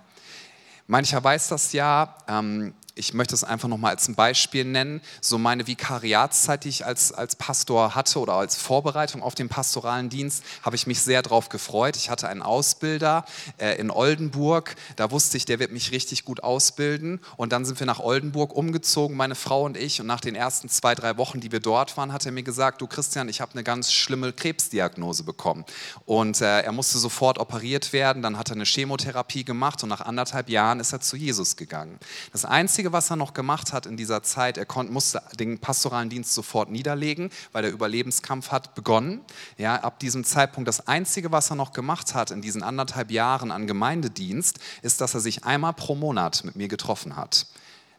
[0.87, 2.15] Mancher weiß das ja.
[2.27, 6.85] Ähm, ich möchte es einfach nochmal als ein Beispiel nennen, so meine Vikariatszeit, die ich
[6.85, 11.21] als, als Pastor hatte oder als Vorbereitung auf den pastoralen Dienst, habe ich mich sehr
[11.21, 11.95] darauf gefreut.
[11.95, 13.25] Ich hatte einen Ausbilder
[13.57, 17.21] äh, in Oldenburg, da wusste ich, der wird mich richtig gut ausbilden.
[17.37, 20.01] Und dann sind wir nach Oldenburg umgezogen, meine Frau und ich.
[20.01, 22.81] Und nach den ersten zwei, drei Wochen, die wir dort waren, hat er mir gesagt,
[22.81, 25.63] du Christian, ich habe eine ganz schlimme Krebsdiagnose bekommen.
[26.05, 30.01] Und äh, er musste sofort operiert werden, dann hat er eine Chemotherapie gemacht und nach
[30.01, 31.97] anderthalb Jahren ist er zu Jesus gegangen.
[32.33, 35.59] Das Einzige, Einzige, was er noch gemacht hat in dieser Zeit, er konnte, musste den
[35.59, 39.21] pastoralen Dienst sofort niederlegen, weil der Überlebenskampf hat begonnen.
[39.57, 43.51] Ja, ab diesem Zeitpunkt, das Einzige, was er noch gemacht hat in diesen anderthalb Jahren
[43.51, 47.45] an Gemeindedienst, ist, dass er sich einmal pro Monat mit mir getroffen hat.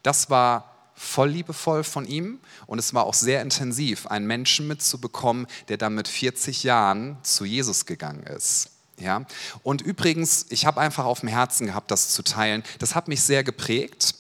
[0.03, 5.46] Das war voll liebevoll von ihm und es war auch sehr intensiv, einen Menschen mitzubekommen,
[5.68, 8.70] der dann mit 40 Jahren zu Jesus gegangen ist.
[8.98, 9.24] Ja?
[9.62, 12.64] Und übrigens, ich habe einfach auf dem Herzen gehabt, das zu teilen.
[12.81, 14.14] Das hat mich sehr geprägt.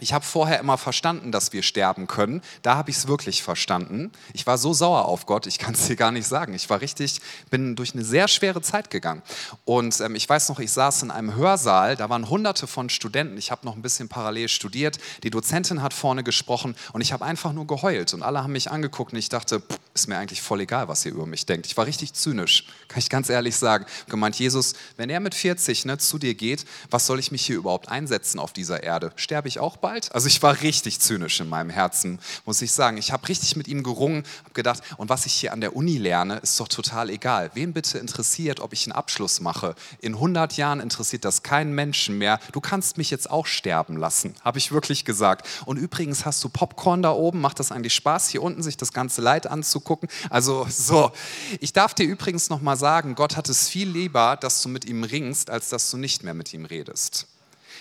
[0.00, 2.40] Ich habe vorher immer verstanden, dass wir sterben können.
[2.62, 4.10] Da habe ich es wirklich verstanden.
[4.32, 6.54] Ich war so sauer auf Gott, ich kann es dir gar nicht sagen.
[6.54, 9.22] Ich war richtig, bin durch eine sehr schwere Zeit gegangen.
[9.66, 13.36] Und ähm, ich weiß noch, ich saß in einem Hörsaal, da waren hunderte von Studenten.
[13.36, 14.98] Ich habe noch ein bisschen parallel studiert.
[15.22, 18.14] Die Dozentin hat vorne gesprochen und ich habe einfach nur geheult.
[18.14, 21.04] Und alle haben mich angeguckt und ich dachte, pff, ist mir eigentlich voll egal, was
[21.04, 21.66] ihr über mich denkt.
[21.66, 23.84] Ich war richtig zynisch, kann ich ganz ehrlich sagen.
[24.08, 27.56] Gemeint, Jesus, wenn er mit 40 ne, zu dir geht, was soll ich mich hier
[27.56, 29.12] überhaupt einsetzen auf dieser Erde?
[29.16, 29.89] Sterbe ich auch bald?
[29.90, 30.14] Bald.
[30.14, 32.96] Also ich war richtig zynisch in meinem Herzen, muss ich sagen.
[32.96, 35.98] Ich habe richtig mit ihm gerungen, habe gedacht, und was ich hier an der Uni
[35.98, 37.50] lerne, ist doch total egal.
[37.54, 39.74] Wen bitte interessiert, ob ich einen Abschluss mache?
[40.00, 42.38] In 100 Jahren interessiert das keinen Menschen mehr.
[42.52, 45.48] Du kannst mich jetzt auch sterben lassen, habe ich wirklich gesagt.
[45.66, 48.92] Und übrigens hast du Popcorn da oben, macht das eigentlich Spaß, hier unten sich das
[48.92, 50.08] ganze Leid anzugucken?
[50.28, 51.10] Also so.
[51.58, 54.84] Ich darf dir übrigens noch mal sagen, Gott hat es viel lieber, dass du mit
[54.84, 57.26] ihm ringst, als dass du nicht mehr mit ihm redest.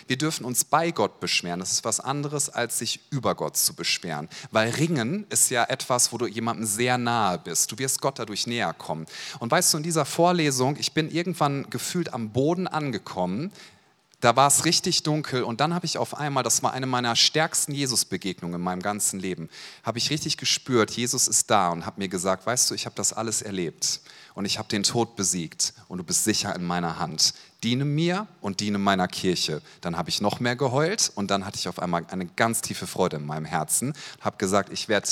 [0.09, 1.59] Wir dürfen uns bei Gott beschweren.
[1.59, 4.27] Das ist was anderes, als sich über Gott zu beschweren.
[4.49, 7.71] Weil Ringen ist ja etwas, wo du jemandem sehr nahe bist.
[7.71, 9.05] Du wirst Gott dadurch näher kommen.
[9.37, 13.51] Und weißt du, in dieser Vorlesung, ich bin irgendwann gefühlt am Boden angekommen.
[14.19, 17.15] Da war es richtig dunkel und dann habe ich auf einmal, das war eine meiner
[17.15, 19.47] stärksten Jesus-Begegnungen in meinem ganzen Leben,
[19.83, 22.95] habe ich richtig gespürt, Jesus ist da und habe mir gesagt, weißt du, ich habe
[22.95, 24.01] das alles erlebt
[24.39, 28.25] und ich habe den Tod besiegt und du bist sicher in meiner Hand diene mir
[28.39, 29.61] und diene meiner Kirche.
[29.81, 32.87] Dann habe ich noch mehr geheult und dann hatte ich auf einmal eine ganz tiefe
[32.87, 33.91] Freude in meinem Herzen.
[34.21, 35.09] Habe gesagt, ich werde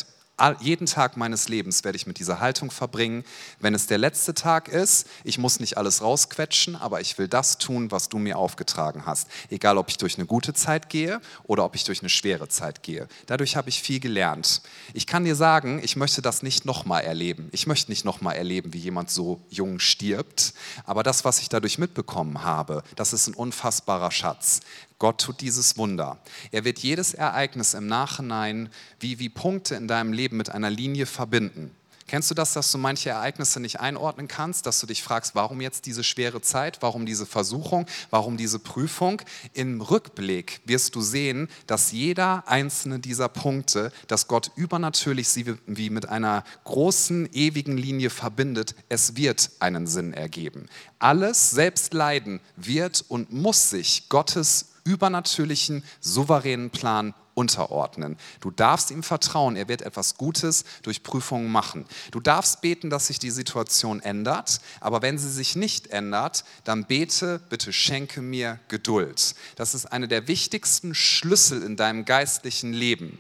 [0.60, 3.24] jeden Tag meines Lebens werde ich mit dieser Haltung verbringen.
[3.60, 7.58] Wenn es der letzte Tag ist, ich muss nicht alles rausquetschen, aber ich will das
[7.58, 9.28] tun, was du mir aufgetragen hast.
[9.50, 12.84] Egal, ob ich durch eine gute Zeit gehe oder ob ich durch eine schwere Zeit
[12.84, 13.08] gehe.
[13.26, 14.62] Dadurch habe ich viel gelernt.
[14.94, 17.50] Ich kann dir sagen, ich möchte das nicht nochmal erleben.
[17.52, 20.54] Ich möchte nicht nochmal erleben, wie jemand so jung stirbt.
[20.86, 24.60] Aber das, was ich dadurch mitbekommen habe, das ist ein unfassbarer Schatz.
[25.00, 26.18] Gott tut dieses Wunder.
[26.52, 31.06] Er wird jedes Ereignis im Nachhinein wie, wie Punkte in deinem Leben mit einer Linie
[31.06, 31.72] verbinden.
[32.08, 35.60] Kennst du das, dass du manche Ereignisse nicht einordnen kannst, dass du dich fragst, warum
[35.60, 39.22] jetzt diese schwere Zeit, warum diese Versuchung, warum diese Prüfung?
[39.54, 45.90] Im Rückblick wirst du sehen, dass jeder einzelne dieser Punkte, dass Gott übernatürlich sie wie
[45.90, 50.68] mit einer großen, ewigen Linie verbindet, es wird einen Sinn ergeben.
[51.00, 58.18] Alles, selbst Leiden, wird und muss sich Gottes übernatürlichen, souveränen Plan unterordnen.
[58.40, 61.86] Du darfst ihm vertrauen, er wird etwas Gutes durch Prüfungen machen.
[62.12, 66.86] Du darfst beten, dass sich die Situation ändert, aber wenn sie sich nicht ändert, dann
[66.86, 69.36] bete, bitte schenke mir Geduld.
[69.56, 73.20] Das ist einer der wichtigsten Schlüssel in deinem geistlichen Leben.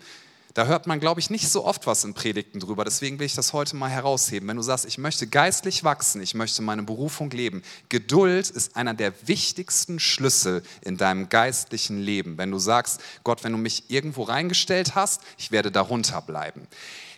[0.58, 2.84] Da hört man, glaube ich, nicht so oft was in Predigten drüber.
[2.84, 4.50] Deswegen will ich das heute mal herausheben.
[4.50, 8.96] Wenn du sagst, ich möchte geistlich wachsen, ich möchte meine Berufung leben, Geduld ist einer
[8.96, 12.40] der wichtigsten Schlüssel in deinem geistlichen Leben.
[12.40, 16.68] Wenn du sagst, Gott, wenn du mich irgendwo reingestellt hast, ich werde darunter bleiben.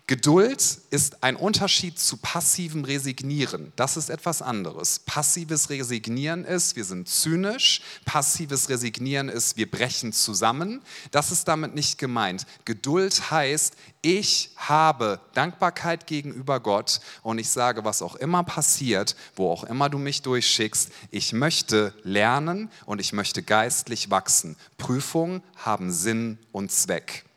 [0.10, 3.72] Geduld ist ein Unterschied zu passivem Resignieren.
[3.76, 4.98] Das ist etwas anderes.
[4.98, 7.84] Passives Resignieren ist, wir sind zynisch.
[8.06, 10.82] Passives Resignieren ist, wir brechen zusammen.
[11.12, 12.48] Das ist damit nicht gemeint.
[12.65, 19.52] Geduld heißt, ich habe Dankbarkeit gegenüber Gott und ich sage, was auch immer passiert, wo
[19.52, 24.56] auch immer du mich durchschickst, ich möchte lernen und ich möchte geistlich wachsen.
[24.80, 27.29] Prüfungen haben Sinn und Zweck.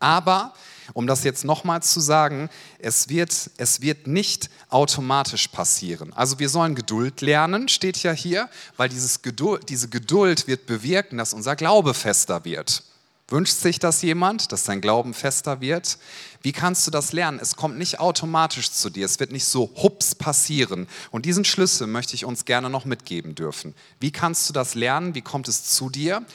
[0.00, 0.52] Aber
[0.92, 6.12] um das jetzt nochmal zu sagen, es wird, es wird nicht automatisch passieren.
[6.12, 11.16] Also wir sollen Geduld lernen, steht ja hier, weil dieses Geduld, diese Geduld wird bewirken,
[11.16, 12.82] dass unser Glaube fester wird.
[13.28, 15.96] Wünscht sich das jemand, dass dein Glauben fester wird?
[16.42, 17.38] Wie kannst du das lernen?
[17.40, 20.86] Es kommt nicht automatisch zu dir, es wird nicht so hups passieren.
[21.10, 23.74] Und diesen Schlüssel möchte ich uns gerne noch mitgeben dürfen.
[23.98, 25.14] Wie kannst du das lernen?
[25.14, 26.26] Wie kommt es zu dir?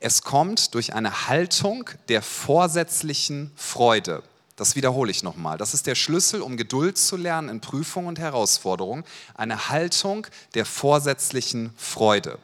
[0.00, 4.22] Es kommt durch eine Haltung der vorsätzlichen Freude.
[4.54, 5.58] Das wiederhole ich nochmal.
[5.58, 9.04] Das ist der Schlüssel, um Geduld zu lernen in Prüfungen und Herausforderungen.
[9.34, 12.38] Eine Haltung der vorsätzlichen Freude.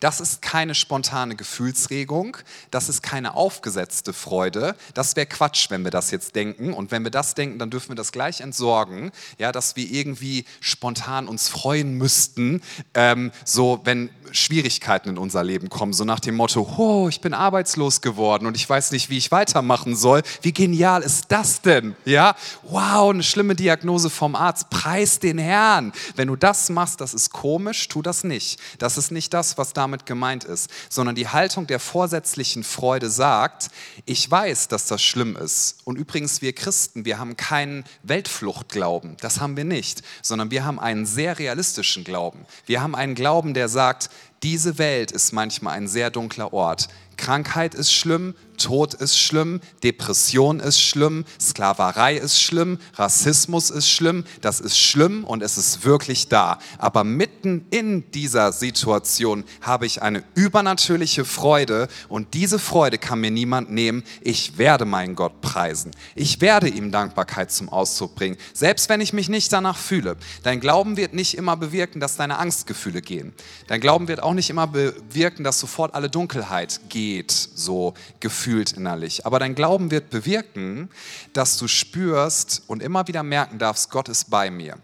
[0.00, 2.36] Das ist keine spontane Gefühlsregung,
[2.70, 4.74] das ist keine aufgesetzte Freude.
[4.94, 6.72] Das wäre Quatsch, wenn wir das jetzt denken.
[6.72, 10.44] Und wenn wir das denken, dann dürfen wir das gleich entsorgen, ja, dass wir irgendwie
[10.60, 12.62] spontan uns freuen müssten,
[12.94, 17.34] ähm, so wenn Schwierigkeiten in unser Leben kommen, so nach dem Motto, oh, ich bin
[17.34, 20.22] arbeitslos geworden und ich weiß nicht, wie ich weitermachen soll.
[20.42, 21.94] Wie genial ist das denn?
[22.04, 24.70] Ja, wow, eine schlimme Diagnose vom Arzt.
[24.70, 25.92] Preis den Herrn.
[26.16, 28.58] Wenn du das machst, das ist komisch, tu das nicht.
[28.78, 33.68] Das ist nicht das, was damit gemeint ist, sondern die Haltung der vorsätzlichen Freude sagt,
[34.04, 35.78] ich weiß, dass das schlimm ist.
[35.84, 39.16] Und übrigens, wir Christen, wir haben keinen Weltfluchtglauben.
[39.20, 42.46] Das haben wir nicht, sondern wir haben einen sehr realistischen Glauben.
[42.66, 44.10] Wir haben einen Glauben, der sagt,
[44.44, 46.88] diese Welt ist manchmal ein sehr dunkler Ort.
[47.16, 54.24] Krankheit ist schlimm, Tod ist schlimm, Depression ist schlimm, Sklaverei ist schlimm, Rassismus ist schlimm,
[54.40, 56.58] das ist schlimm und es ist wirklich da.
[56.78, 63.30] Aber mitten in dieser Situation habe ich eine übernatürliche Freude und diese Freude kann mir
[63.30, 64.04] niemand nehmen.
[64.20, 65.90] Ich werde meinen Gott preisen.
[66.14, 70.16] Ich werde ihm Dankbarkeit zum Ausdruck bringen, selbst wenn ich mich nicht danach fühle.
[70.42, 73.32] Dein Glauben wird nicht immer bewirken, dass deine Angstgefühle gehen.
[73.66, 77.03] Dein Glauben wird auch nicht immer bewirken, dass sofort alle Dunkelheit geht,
[77.54, 79.26] so gefühlt fühlt innerlich.
[79.26, 80.88] Aber dein Glauben wird bewirken,
[81.32, 84.76] dass du spürst und immer wieder merken darfst, Gott ist bei mir.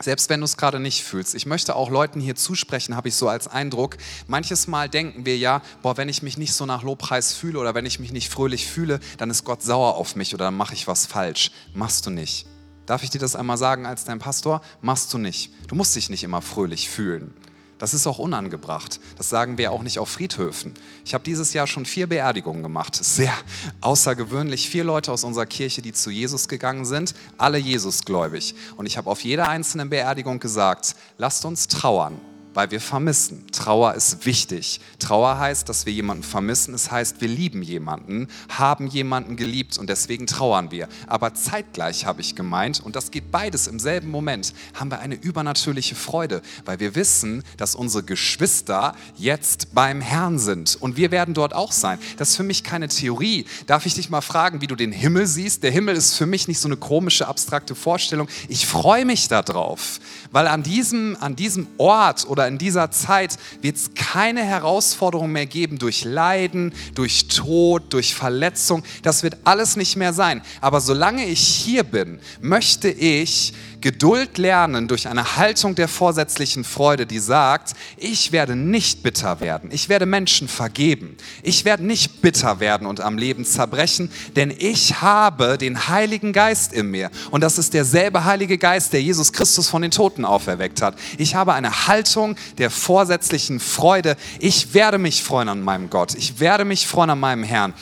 [0.00, 1.34] Selbst wenn du es gerade nicht fühlst.
[1.34, 3.96] Ich möchte auch Leuten hier zusprechen, habe ich so als Eindruck.
[4.26, 7.74] Manches Mal denken wir ja, boah, wenn ich mich nicht so nach Lobpreis fühle oder
[7.74, 10.74] wenn ich mich nicht fröhlich fühle, dann ist Gott sauer auf mich oder dann mache
[10.74, 11.50] ich was falsch.
[11.74, 12.46] Machst du nicht.
[12.86, 14.62] Darf ich dir das einmal sagen als dein Pastor?
[14.80, 15.52] Machst du nicht.
[15.66, 17.34] Du musst dich nicht immer fröhlich fühlen.
[17.78, 19.00] Das ist auch unangebracht.
[19.16, 20.74] Das sagen wir auch nicht auf Friedhöfen.
[21.04, 22.96] Ich habe dieses Jahr schon vier Beerdigungen gemacht.
[22.96, 23.32] Sehr
[23.80, 24.68] außergewöhnlich.
[24.68, 28.54] Vier Leute aus unserer Kirche, die zu Jesus gegangen sind, alle Jesusgläubig.
[28.76, 32.20] Und ich habe auf jeder einzelnen Beerdigung gesagt, lasst uns trauern
[32.54, 33.46] weil wir vermissen.
[33.52, 34.80] Trauer ist wichtig.
[34.98, 36.74] Trauer heißt, dass wir jemanden vermissen.
[36.74, 40.88] Es heißt, wir lieben jemanden, haben jemanden geliebt und deswegen trauern wir.
[41.06, 45.14] Aber zeitgleich habe ich gemeint, und das geht beides im selben Moment, haben wir eine
[45.14, 51.34] übernatürliche Freude, weil wir wissen, dass unsere Geschwister jetzt beim Herrn sind und wir werden
[51.34, 51.98] dort auch sein.
[52.16, 53.46] Das ist für mich keine Theorie.
[53.66, 55.62] Darf ich dich mal fragen, wie du den Himmel siehst?
[55.62, 58.28] Der Himmel ist für mich nicht so eine komische, abstrakte Vorstellung.
[58.48, 63.76] Ich freue mich darauf, weil an diesem, an diesem Ort oder in dieser Zeit wird
[63.76, 68.84] es keine Herausforderung mehr geben durch Leiden, durch Tod, durch Verletzung.
[69.02, 70.42] Das wird alles nicht mehr sein.
[70.60, 77.06] Aber solange ich hier bin, möchte ich Geduld lernen durch eine Haltung der vorsätzlichen Freude,
[77.06, 82.58] die sagt, ich werde nicht bitter werden, ich werde Menschen vergeben, ich werde nicht bitter
[82.58, 87.10] werden und am Leben zerbrechen, denn ich habe den Heiligen Geist in mir.
[87.30, 90.96] Und das ist derselbe Heilige Geist, der Jesus Christus von den Toten auferweckt hat.
[91.16, 94.16] Ich habe eine Haltung der vorsätzlichen Freude.
[94.40, 96.14] Ich werde mich freuen an meinem Gott.
[96.14, 97.74] Ich werde mich freuen an meinem Herrn.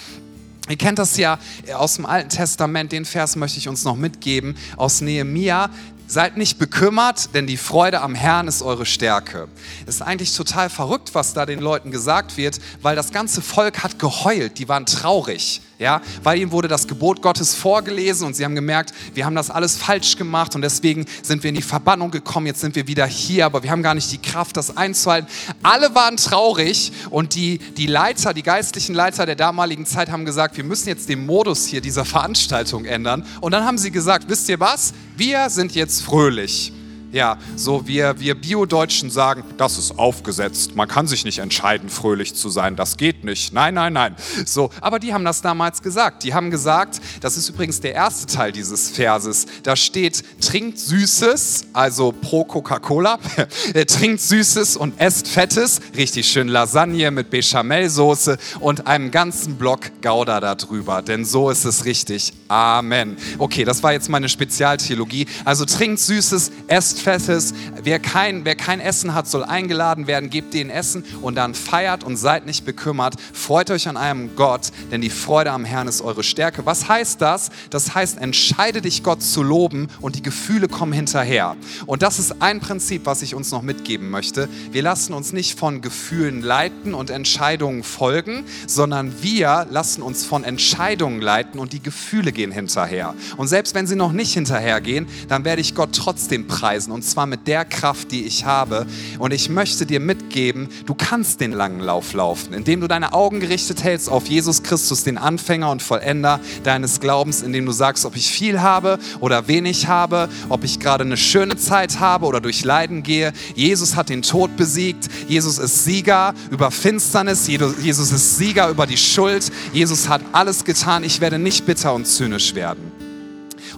[0.68, 1.38] Ihr kennt das ja
[1.74, 5.70] aus dem Alten Testament, den Vers möchte ich uns noch mitgeben, aus Nehemia.
[6.09, 9.48] Seid nicht bekümmert, denn die Freude am Herrn ist eure Stärke.
[9.87, 13.83] Es ist eigentlich total verrückt, was da den Leuten gesagt wird, weil das ganze Volk
[13.83, 18.44] hat geheult, die waren traurig ja, weil ihnen wurde das Gebot Gottes vorgelesen und sie
[18.44, 22.10] haben gemerkt, wir haben das alles falsch gemacht und deswegen sind wir in die Verbannung
[22.10, 25.28] gekommen, jetzt sind wir wieder hier, aber wir haben gar nicht die Kraft, das einzuhalten.
[25.62, 30.56] Alle waren traurig und die, die Leiter, die geistlichen Leiter der damaligen Zeit haben gesagt,
[30.56, 34.48] wir müssen jetzt den Modus hier dieser Veranstaltung ändern und dann haben sie gesagt, wisst
[34.48, 36.72] ihr was, wir sind jetzt fröhlich.
[37.12, 40.75] Ja, so wir, wir Bio-Deutschen sagen, das ist aufgesetzt.
[40.75, 42.77] Man kann sich nicht entscheiden, fröhlich zu sein.
[42.77, 43.53] Das geht nicht.
[43.53, 44.16] Nein, nein, nein.
[44.45, 46.25] So, aber die haben das damals gesagt.
[46.25, 49.47] Die haben gesagt, das ist übrigens der erste Teil dieses Verses.
[49.62, 53.19] Da steht, trinkt Süßes, also pro Coca-Cola,
[53.87, 55.81] trinkt Süßes und esst Fettes.
[55.97, 61.03] Richtig schön Lasagne mit Bechamelsoße und einem ganzen Block Gouda darüber.
[61.03, 62.33] Denn so ist es richtig.
[62.49, 63.16] Amen.
[63.38, 65.27] Okay, das war jetzt meine Spezialtheologie.
[65.45, 67.54] Also trinkt Süßes, esst Fettes.
[67.82, 70.30] Wer kein, wer kein Essen hat, soll eingeladen werden.
[70.30, 73.14] Gebt denen Essen und dann feiert und seid nicht bekümmert.
[73.32, 76.66] Freut euch an einem Gott, denn die Freude am Herrn ist eure Stärke.
[76.66, 77.50] Was heißt das?
[77.70, 81.56] Das heißt, entscheide dich, Gott zu loben und die Gefühle kommen hinterher.
[81.87, 84.48] Und das ist ein Prinzip, was ich uns noch mitgeben möchte.
[84.72, 90.44] Wir lassen uns nicht von Gefühlen leiten und Entscheidungen folgen, sondern wir lassen uns von
[90.44, 93.14] Entscheidungen leiten und die Gefühle gehen hinterher.
[93.37, 97.03] Und selbst wenn sie noch nicht hinterhergehen, dann werde ich Gott trotzdem preisen lassen und
[97.03, 98.87] zwar mit der Kraft, die ich habe.
[99.18, 103.40] Und ich möchte dir mitgeben, du kannst den langen Lauf laufen, indem du deine Augen
[103.40, 108.16] gerichtet hältst auf Jesus Christus, den Anfänger und Vollender deines Glaubens, indem du sagst, ob
[108.16, 112.64] ich viel habe oder wenig habe, ob ich gerade eine schöne Zeit habe oder durch
[112.64, 113.33] Leiden gehe.
[113.55, 115.09] Jesus hat den Tod besiegt.
[115.29, 117.46] Jesus ist Sieger über Finsternis.
[117.46, 119.51] Jesus ist Sieger über die Schuld.
[119.72, 121.05] Jesus hat alles getan.
[121.05, 122.92] Ich werde nicht bitter und zynisch werden.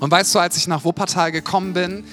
[0.00, 2.04] Und weißt du, als ich nach Wuppertal gekommen bin,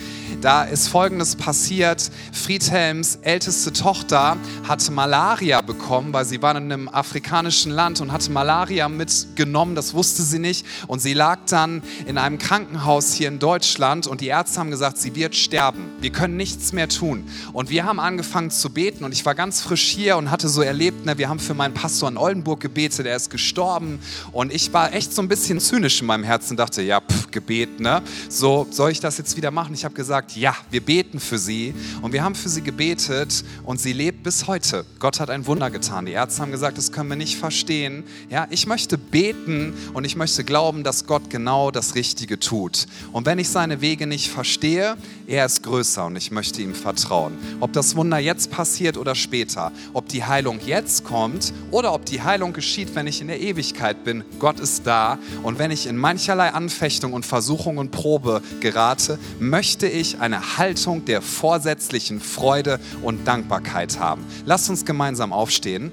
[0.46, 2.12] da ist Folgendes passiert.
[2.32, 8.32] Friedhelms älteste Tochter hatte Malaria bekommen, weil sie war in einem afrikanischen Land und hatte
[8.32, 9.74] Malaria mitgenommen.
[9.74, 10.64] Das wusste sie nicht.
[10.86, 15.00] Und sie lag dann in einem Krankenhaus hier in Deutschland und die Ärzte haben gesagt,
[15.00, 15.90] sie wird sterben.
[16.00, 17.28] Wir können nichts mehr tun.
[17.52, 20.62] Und wir haben angefangen zu beten und ich war ganz frisch hier und hatte so
[20.62, 24.00] erlebt, ne, wir haben für meinen Pastor in Oldenburg gebetet, er ist gestorben.
[24.32, 27.32] Und ich war echt so ein bisschen zynisch in meinem Herzen und dachte, ja, pff,
[27.32, 28.04] Gebet, ne?
[28.30, 29.74] So, soll ich das jetzt wieder machen?
[29.74, 31.74] Ich habe gesagt, ja, wir beten für sie.
[32.02, 34.86] Und wir haben für sie gebetet und sie lebt bis heute.
[35.00, 36.06] Gott hat ein Wunder getan.
[36.06, 38.04] Die Ärzte haben gesagt, das können wir nicht verstehen.
[38.30, 42.86] Ja, ich möchte beten und ich möchte glauben, dass Gott genau das Richtige tut.
[43.12, 47.34] Und wenn ich seine Wege nicht verstehe, er ist größer und ich möchte ihm vertrauen.
[47.60, 52.22] Ob das Wunder jetzt passiert oder später, ob die Heilung jetzt kommt oder ob die
[52.22, 55.18] Heilung geschieht, wenn ich in der Ewigkeit bin, Gott ist da.
[55.44, 61.06] Und wenn ich in mancherlei Anfechtung und Versuchung und Probe gerate, möchte ich eine Haltung
[61.06, 64.26] der vorsätzlichen Freude und Dankbarkeit haben.
[64.46, 65.92] Lasst uns gemeinsam aufstehen.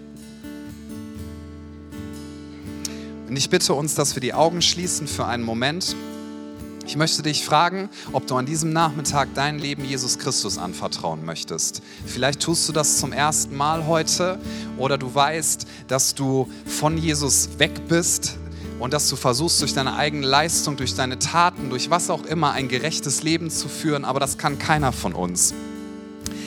[3.28, 5.94] Und ich bitte uns, dass wir die Augen schließen für einen Moment.
[6.86, 11.82] Ich möchte dich fragen, ob du an diesem Nachmittag dein Leben Jesus Christus anvertrauen möchtest.
[12.06, 14.38] Vielleicht tust du das zum ersten Mal heute
[14.78, 18.38] oder du weißt, dass du von Jesus weg bist,
[18.82, 22.50] und dass du versuchst, durch deine eigene Leistung, durch deine Taten, durch was auch immer
[22.50, 25.54] ein gerechtes Leben zu führen, aber das kann keiner von uns.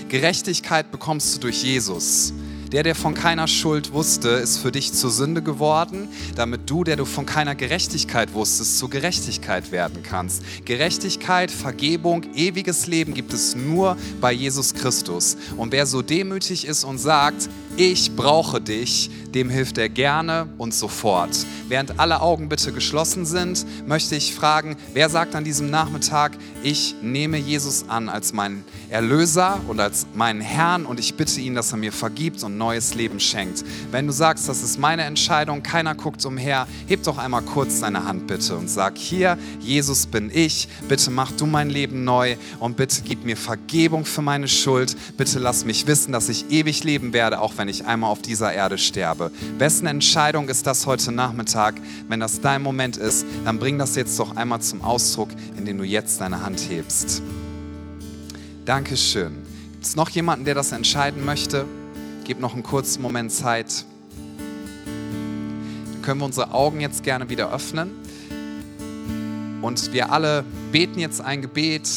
[0.10, 2.34] Gerechtigkeit bekommst du durch Jesus.
[2.74, 6.98] Der, der von keiner Schuld wusste, ist für dich zur Sünde geworden, damit du, der
[6.98, 10.44] du von keiner Gerechtigkeit wusstest, zur Gerechtigkeit werden kannst.
[10.66, 15.38] Gerechtigkeit, Vergebung, ewiges Leben gibt es nur bei Jesus Christus.
[15.56, 20.74] Und wer so demütig ist und sagt, ich brauche dich, dem hilft er gerne und
[20.74, 21.46] sofort.
[21.68, 26.96] Während alle Augen bitte geschlossen sind, möchte ich fragen, wer sagt an diesem Nachmittag, ich
[27.02, 31.74] nehme Jesus an als meinen Erlöser und als meinen Herrn und ich bitte ihn, dass
[31.74, 33.66] er mir vergibt und neues Leben schenkt.
[33.92, 38.06] Wenn du sagst, das ist meine Entscheidung, keiner guckt umher, heb doch einmal kurz deine
[38.06, 42.78] Hand bitte und sag, hier, Jesus bin ich, bitte mach du mein Leben neu und
[42.78, 47.12] bitte gib mir Vergebung für meine Schuld, bitte lass mich wissen, dass ich ewig leben
[47.12, 49.32] werde, auch wenn ich einmal auf dieser Erde sterbe.
[49.58, 51.76] Wessen Entscheidung ist das heute Nachmittag?
[52.08, 55.84] Wenn das dein Moment ist, dann bring das jetzt doch einmal zum Ausdruck, indem du
[55.84, 57.22] jetzt deine Hand hebst.
[58.66, 59.44] Dankeschön.
[59.74, 61.66] Gibt es noch jemanden, der das entscheiden möchte?
[62.24, 63.86] Gebt noch einen kurzen Moment Zeit.
[65.92, 67.92] Dann können wir unsere Augen jetzt gerne wieder öffnen.
[69.62, 71.88] Und wir alle beten jetzt ein Gebet.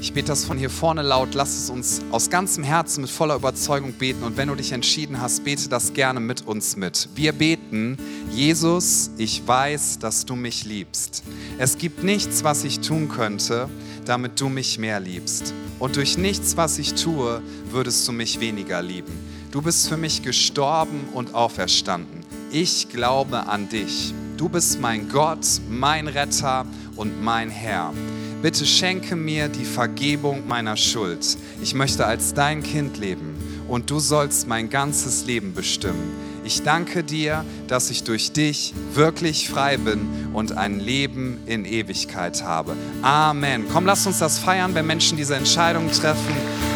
[0.00, 1.34] Ich bete das von hier vorne laut.
[1.34, 4.22] Lass es uns aus ganzem Herzen mit voller Überzeugung beten.
[4.22, 7.08] Und wenn du dich entschieden hast, bete das gerne mit uns mit.
[7.16, 7.96] Wir beten,
[8.30, 11.24] Jesus, ich weiß, dass du mich liebst.
[11.58, 13.68] Es gibt nichts, was ich tun könnte,
[14.04, 15.52] damit du mich mehr liebst.
[15.80, 19.12] Und durch nichts, was ich tue, würdest du mich weniger lieben.
[19.50, 22.20] Du bist für mich gestorben und auferstanden.
[22.52, 24.14] Ich glaube an dich.
[24.36, 27.92] Du bist mein Gott, mein Retter und mein Herr.
[28.40, 31.36] Bitte schenke mir die Vergebung meiner Schuld.
[31.60, 33.36] Ich möchte als dein Kind leben
[33.66, 36.12] und du sollst mein ganzes Leben bestimmen.
[36.44, 42.44] Ich danke dir, dass ich durch dich wirklich frei bin und ein Leben in Ewigkeit
[42.44, 42.76] habe.
[43.02, 43.64] Amen.
[43.72, 46.34] Komm, lass uns das feiern, wenn Menschen diese Entscheidung treffen,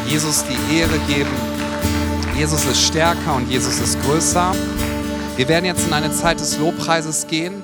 [0.08, 1.30] Jesus die Ehre geben.
[2.36, 4.52] Jesus ist stärker und Jesus ist größer.
[5.36, 7.62] Wir werden jetzt in eine Zeit des Lobpreises gehen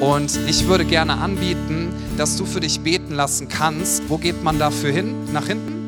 [0.00, 4.02] und ich würde gerne anbieten, dass du für dich beten lassen kannst.
[4.08, 5.14] Wo geht man dafür hin?
[5.32, 5.79] Nach hinten?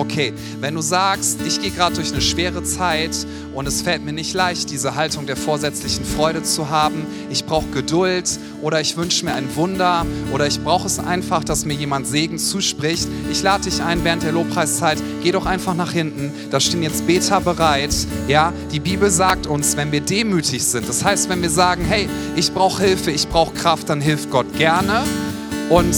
[0.00, 3.14] Okay, wenn du sagst, ich gehe gerade durch eine schwere Zeit
[3.52, 7.66] und es fällt mir nicht leicht, diese Haltung der vorsätzlichen Freude zu haben, ich brauche
[7.66, 12.06] Geduld oder ich wünsche mir ein Wunder oder ich brauche es einfach, dass mir jemand
[12.06, 16.60] Segen zuspricht, ich lade dich ein während der Lobpreiszeit, geh doch einfach nach hinten, da
[16.60, 17.94] stehen jetzt Beter bereit.
[18.26, 22.08] Ja, die Bibel sagt uns, wenn wir demütig sind, das heißt, wenn wir sagen, hey,
[22.36, 25.02] ich brauche Hilfe, ich brauche Kraft, dann hilft Gott gerne
[25.68, 25.94] und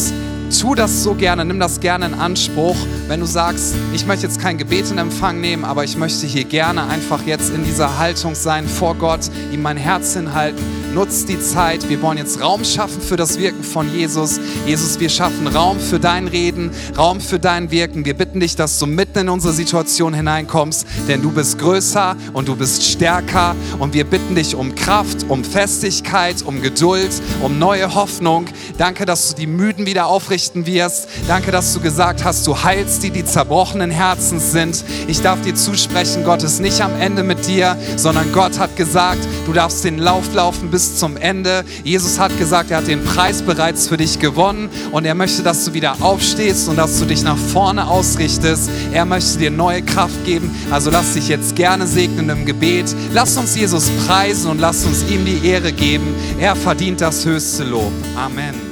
[0.59, 2.77] tu das so gerne, nimm das gerne in Anspruch.
[3.09, 6.45] Wenn du sagst, ich möchte jetzt kein Gebet in Empfang nehmen, aber ich möchte hier
[6.45, 10.63] gerne einfach jetzt in dieser Haltung sein vor Gott, ihm mein Herz hinhalten,
[10.95, 11.89] nutzt die Zeit.
[11.89, 14.39] Wir wollen jetzt Raum schaffen für das Wirken von Jesus.
[14.67, 18.05] Jesus, wir schaffen Raum für dein Reden, Raum für dein Wirken.
[18.05, 22.49] Wir bitten dich, dass du mitten in unsere Situation hineinkommst, denn du bist größer und
[22.49, 23.57] du bist stärker.
[23.79, 27.11] Und wir bitten dich um Kraft, um Festigkeit, um Geduld,
[27.43, 28.47] um neue Hoffnung.
[28.77, 31.09] Danke, dass du die Müden wieder aufrichten wirst.
[31.27, 34.85] Danke, dass du gesagt hast, du heilst die, die zerbrochenen Herzens sind.
[35.07, 39.21] Ich darf dir zusprechen, Gott ist nicht am Ende mit dir, sondern Gott hat gesagt,
[39.47, 41.65] du darfst den Lauf laufen bis bis zum Ende.
[41.85, 45.65] Jesus hat gesagt, er hat den Preis bereits für dich gewonnen und er möchte, dass
[45.65, 48.69] du wieder aufstehst und dass du dich nach vorne ausrichtest.
[48.93, 50.51] Er möchte dir neue Kraft geben.
[50.73, 52.87] Also lass dich jetzt gerne segnen im Gebet.
[53.13, 56.15] Lass uns Jesus preisen und lass uns ihm die Ehre geben.
[56.41, 57.93] Er verdient das höchste Lob.
[58.17, 58.72] Amen.